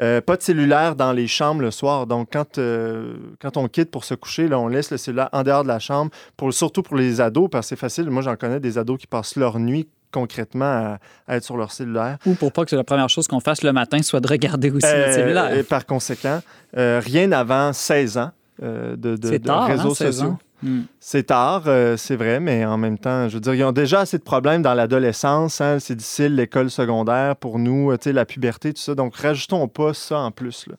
[0.00, 2.06] Euh, pas de cellulaire dans les chambres le soir.
[2.06, 5.42] Donc, quand, euh, quand on quitte pour se coucher, là, on laisse le cellulaire en
[5.42, 8.08] dehors de la chambre, pour, surtout pour les ados, parce que c'est facile.
[8.10, 12.18] Moi, j'en connais des ados qui passent leur nuit concrètement à, être sur leur cellulaire.
[12.26, 14.86] Ou pour pas que la première chose qu'on fasse le matin soit de regarder aussi
[14.86, 15.56] le euh, cellulaire.
[15.56, 16.40] Et par conséquent,
[16.74, 18.30] rien avant 16 ans.
[18.62, 20.36] Euh, de, de, hein, réseaux sociaux.
[20.62, 20.82] Hmm.
[21.00, 24.00] C'est tard, euh, c'est vrai, mais en même temps, je veux dire, ils ont déjà
[24.00, 25.60] assez de problèmes dans l'adolescence.
[25.60, 28.94] Hein, c'est difficile, l'école secondaire pour nous, euh, la puberté, tout ça.
[28.94, 30.66] Donc, rajoutons pas ça en plus.
[30.68, 30.76] Là.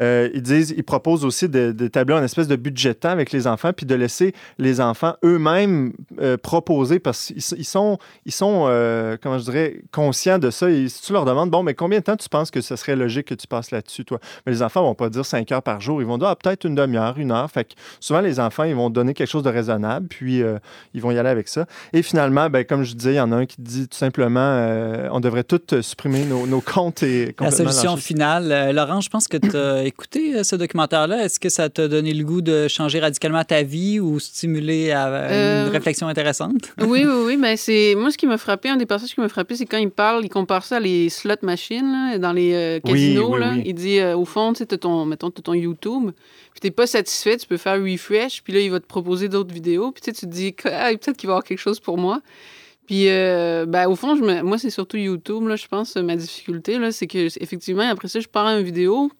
[0.00, 3.46] Euh, ils disent, ils proposent aussi d'établir une espèce de budget de temps avec les
[3.46, 9.16] enfants, puis de laisser les enfants eux-mêmes euh, proposer, parce qu'ils sont, ils sont euh,
[9.22, 10.70] comment je dirais, conscients de ça.
[10.70, 12.96] Et si tu leur demandes, bon, mais combien de temps tu penses que ce serait
[12.96, 14.18] logique que tu passes là-dessus, toi?
[14.44, 16.02] Mais les enfants vont pas dire cinq heures par jour.
[16.02, 17.50] Ils vont dire, ah, peut-être une demi-heure, une heure.
[17.50, 20.42] Fait que souvent, les enfants, ils vont donner quelque chose de raisonnable, puis
[20.94, 21.66] ils vont y aller avec ça.
[21.92, 25.08] Et finalement, ben, comme je disais, il y en a un qui dit tout simplement,
[25.10, 29.85] on devrait tous supprimer nos, comptes et La solution finale, Laurent, je pense que tu
[29.86, 31.24] écouté ce documentaire-là?
[31.24, 35.64] Est-ce que ça t'a donné le goût de changer radicalement ta vie ou stimuler à
[35.64, 36.72] une réflexion intéressante?
[36.80, 37.36] oui, oui, oui.
[37.36, 39.78] Mais c'est moi ce qui m'a frappé, un des passages qui m'a frappé, c'est quand
[39.78, 43.36] il parle, il compare ça à les slot machines dans les casinos.
[43.36, 43.54] là.
[43.64, 46.10] Il dit au fond, tu sais, ton, mettons, as ton YouTube,
[46.52, 49.52] puis t'es pas satisfait, tu peux faire refresh, puis là il va te proposer d'autres
[49.52, 52.20] vidéos, puis tu te dis ah, peut-être qu'il va y avoir quelque chose pour moi.
[52.86, 56.78] Puis, euh, ben, au fond, je moi, c'est surtout YouTube, là, je pense, ma difficulté,
[56.78, 59.10] là, c'est que, effectivement, après ça, je pars à une vidéo.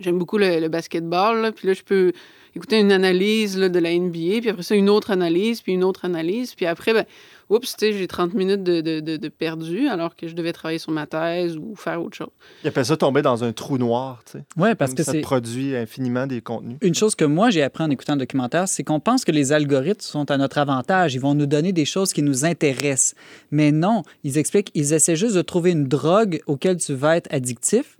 [0.00, 2.12] J'aime beaucoup le, basketball, là, puis là, je peux
[2.54, 5.84] écouter une analyse là, de la NBA, puis après ça, une autre analyse, puis une
[5.84, 6.54] autre analyse.
[6.54, 7.04] Puis après, ben,
[7.48, 10.78] oups, tu sais, j'ai 30 minutes de, de, de, perdu alors que je devais travailler
[10.78, 12.30] sur ma thèse ou faire autre chose.
[12.64, 14.44] Il appelle ça tomber dans un trou noir, tu sais.
[14.56, 16.76] Oui, parce que ça produit infiniment des contenus.
[16.82, 19.52] Une chose que moi, j'ai appris en écoutant le documentaire, c'est qu'on pense que les
[19.52, 21.14] algorithmes sont à notre avantage.
[21.14, 23.14] Ils vont nous donner des choses qui nous intéressent.
[23.50, 27.32] Mais non, ils expliquent, ils essaient juste de trouver une drogue auquel tu vas être
[27.32, 27.98] addictif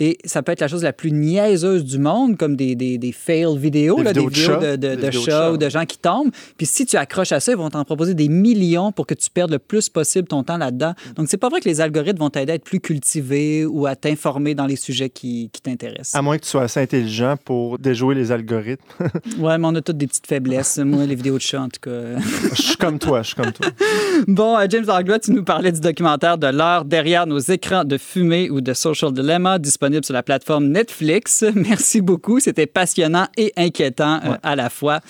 [0.00, 3.12] et ça peut être la chose la plus niaiseuse du monde, comme des, des, des
[3.12, 5.98] fail vidéos, des là, vidéos, des vidéos de, de, de, chats ou de gens qui
[5.98, 6.32] tombent.
[6.56, 9.30] Puis si tu accroches à ça, ils vont t'en proposer des millions pour que tu
[9.30, 10.94] perdes le plus possible ton temps là-dedans.
[11.14, 13.94] Donc, c'est pas vrai que les algorithmes vont t'aider à être plus cultivé ou à
[13.94, 16.16] t'informer dans les sujets qui, qui t'intéressent.
[16.16, 18.82] À moins que tu sois assez intelligent pour déjouer les algorithmes.
[19.38, 20.78] ouais, mais on a toutes des petites faiblesses.
[20.78, 22.18] Moi, les vidéos de chats, en tout cas.
[22.52, 23.68] je suis comme toi, je suis comme toi.
[24.26, 27.96] bon, euh, James Langlois, tu nous parlais du documentaire de l'heure derrière nos écrans de
[27.96, 31.44] fumée ou de Social Dilemma, disponible disponible sur la plateforme Netflix.
[31.54, 32.40] Merci beaucoup.
[32.40, 35.00] C'était passionnant et inquiétant euh, à la fois.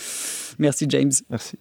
[0.58, 1.12] Merci, James.
[1.30, 1.58] Merci.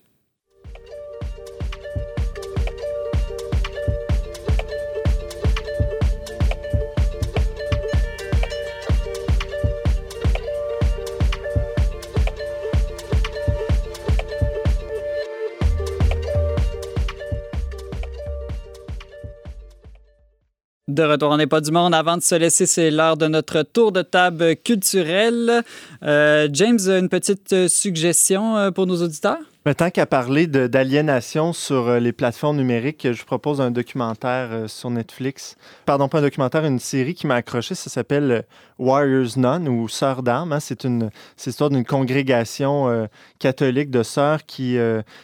[20.93, 21.95] De retour on n'est pas du monde.
[21.95, 25.63] Avant de se laisser, c'est l'heure de notre tour de table culturel.
[26.03, 29.39] Euh, James, une petite suggestion euh, pour nos auditeurs?
[29.65, 34.49] Mais tant qu'à parler d'aliénation sur euh, les plateformes numériques, je vous propose un documentaire
[34.51, 35.55] euh, sur Netflix.
[35.85, 37.73] Pardon, pas un documentaire, une série qui m'a accroché.
[37.73, 38.41] Ça s'appelle euh,
[38.77, 40.51] Warriors Nun ou Sœurs d'armes.
[40.51, 40.59] Hein.
[40.59, 41.11] C'est une
[41.45, 43.07] l'histoire d'une congrégation
[43.39, 44.77] catholique de sœurs qui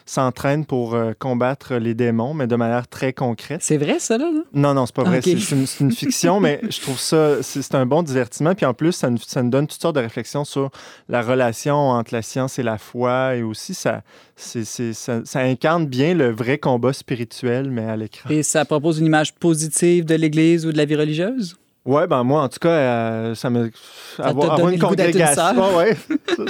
[0.06, 3.62] s'entraînent pour combattre les démons, mais de manière très concrète.
[3.64, 4.30] C'est vrai, ça, là?
[4.54, 5.22] Non, non, c'est pas vrai.
[5.22, 8.54] C'est une, fiction, mais je trouve ça, c'est un bon divertissement.
[8.54, 10.70] Puis en plus, ça nous, ça nous donne toutes sortes de réflexions sur
[11.08, 14.02] la relation entre la science et la foi et aussi ça
[14.40, 18.30] ça, incarne bien le vrai combat spirituel, mais à l'écran.
[18.30, 21.56] Et ça propose une image positive de l'Église ou de la vie religieuse?
[21.86, 23.72] Oui, ben moi, en tout cas, euh, ça me.
[24.18, 25.78] avoir, une congrégation.
[25.78, 25.98] ouais.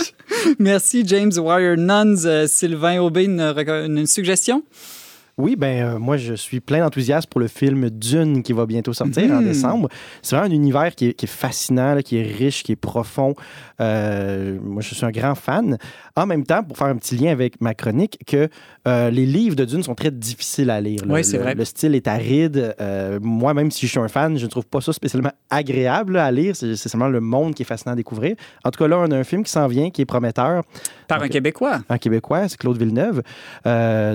[0.60, 2.26] Merci, James Warrior Nuns.
[2.26, 4.64] Euh, Sylvain Aubé, une suggestion?
[5.40, 8.92] Oui, ben euh, moi, je suis plein d'enthousiasme pour le film Dune qui va bientôt
[8.92, 9.46] sortir en hmm.
[9.46, 9.88] décembre.
[10.22, 13.36] C'est vraiment un univers qui est, fascinant, qui est riche, qui est profond.
[13.80, 15.78] Euh, moi, je suis un grand fan.
[16.20, 18.50] En même temps, pour faire un petit lien avec ma chronique, que
[18.88, 21.02] euh, les livres de Dune sont très difficiles à lire.
[21.08, 21.56] Oui, c'est vrai.
[21.56, 22.76] Le style est aride.
[23.22, 26.32] moi, même si je suis un fan, je ne trouve pas ça spécialement agréable à
[26.32, 26.56] lire.
[26.56, 28.36] C'est seulement le monde qui est fascinant à découvrir.
[28.64, 30.64] En tout cas, là, on a un film qui s'en vient, qui est prometteur.
[31.08, 31.80] Par un Québécois.
[31.90, 33.22] Un Québécois, c'est Claude Villeneuve.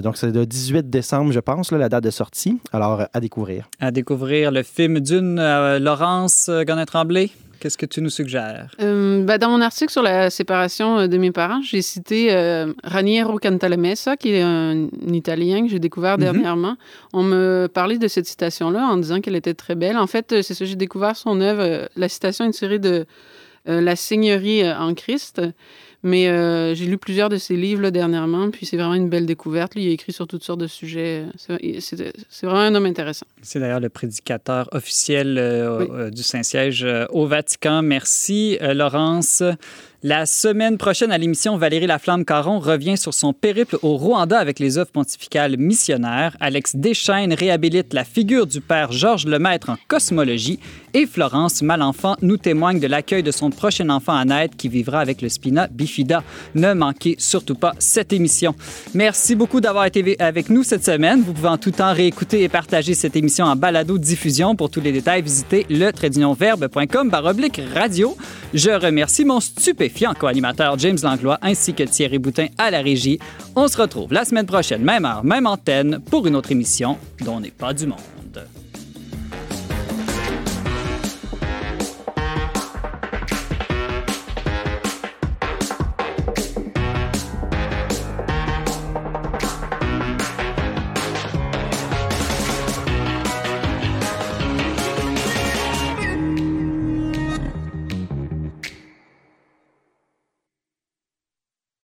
[0.02, 2.58] donc, c'est le 18 décembre je pense, la date de sortie.
[2.72, 3.68] Alors, à découvrir.
[3.80, 7.30] À découvrir le film d'une euh, Laurence euh, Gonnet-Tremblay?
[7.64, 8.72] Qu'est-ce que tu nous suggères?
[8.82, 12.28] Euh, ben, dans mon article sur la séparation de mes parents, j'ai cité
[12.84, 16.24] Raniero Cantalamessa, qui est un, Italien que j'ai découvert mhm.
[16.24, 16.76] dernièrement.
[17.14, 19.96] On me parlait de cette citation-là en disant qu'elle était très belle.
[19.96, 21.88] En fait, c'est ça, j'ai découvert son œuvre.
[21.96, 23.06] La citation est tirée de
[23.64, 25.40] La Seigneurie en Christ.
[26.06, 29.72] Mais euh, j'ai lu plusieurs de ses livres dernièrement, puis c'est vraiment une belle découverte.
[29.74, 31.24] il a écrit sur toutes sortes de sujets.
[31.38, 33.24] C'est vraiment un homme intéressant.
[33.40, 37.80] C'est d'ailleurs le prédicateur officiel euh, euh, du Saint-Siège au Vatican.
[37.80, 39.42] Merci, Laurence.
[40.02, 44.76] La semaine prochaine à l'émission, Valérie Laflamme-Caron revient sur son périple au Rwanda avec les
[44.76, 46.36] œuvres pontificales missionnaires.
[46.40, 50.60] Alex Deschaines réhabilite la figure du père Georges Lemaître en cosmologie.
[50.96, 55.00] Et Florence Malenfant nous témoigne de l'accueil de son prochain enfant à naître qui vivra
[55.00, 56.22] avec le spina bifida.
[56.54, 58.54] Ne manquez surtout pas cette émission.
[58.94, 61.22] Merci beaucoup d'avoir été avec nous cette semaine.
[61.22, 64.54] Vous pouvez en tout temps réécouter et partager cette émission en balado-diffusion.
[64.54, 65.90] Pour tous les détails, visitez le
[67.74, 68.16] radio.
[68.54, 73.18] Je remercie mon stupéfiant co-animateur James Langlois ainsi que Thierry Boutin à la régie.
[73.56, 77.40] On se retrouve la semaine prochaine, même heure, même antenne, pour une autre émission dont
[77.40, 78.23] n'est pas du monde.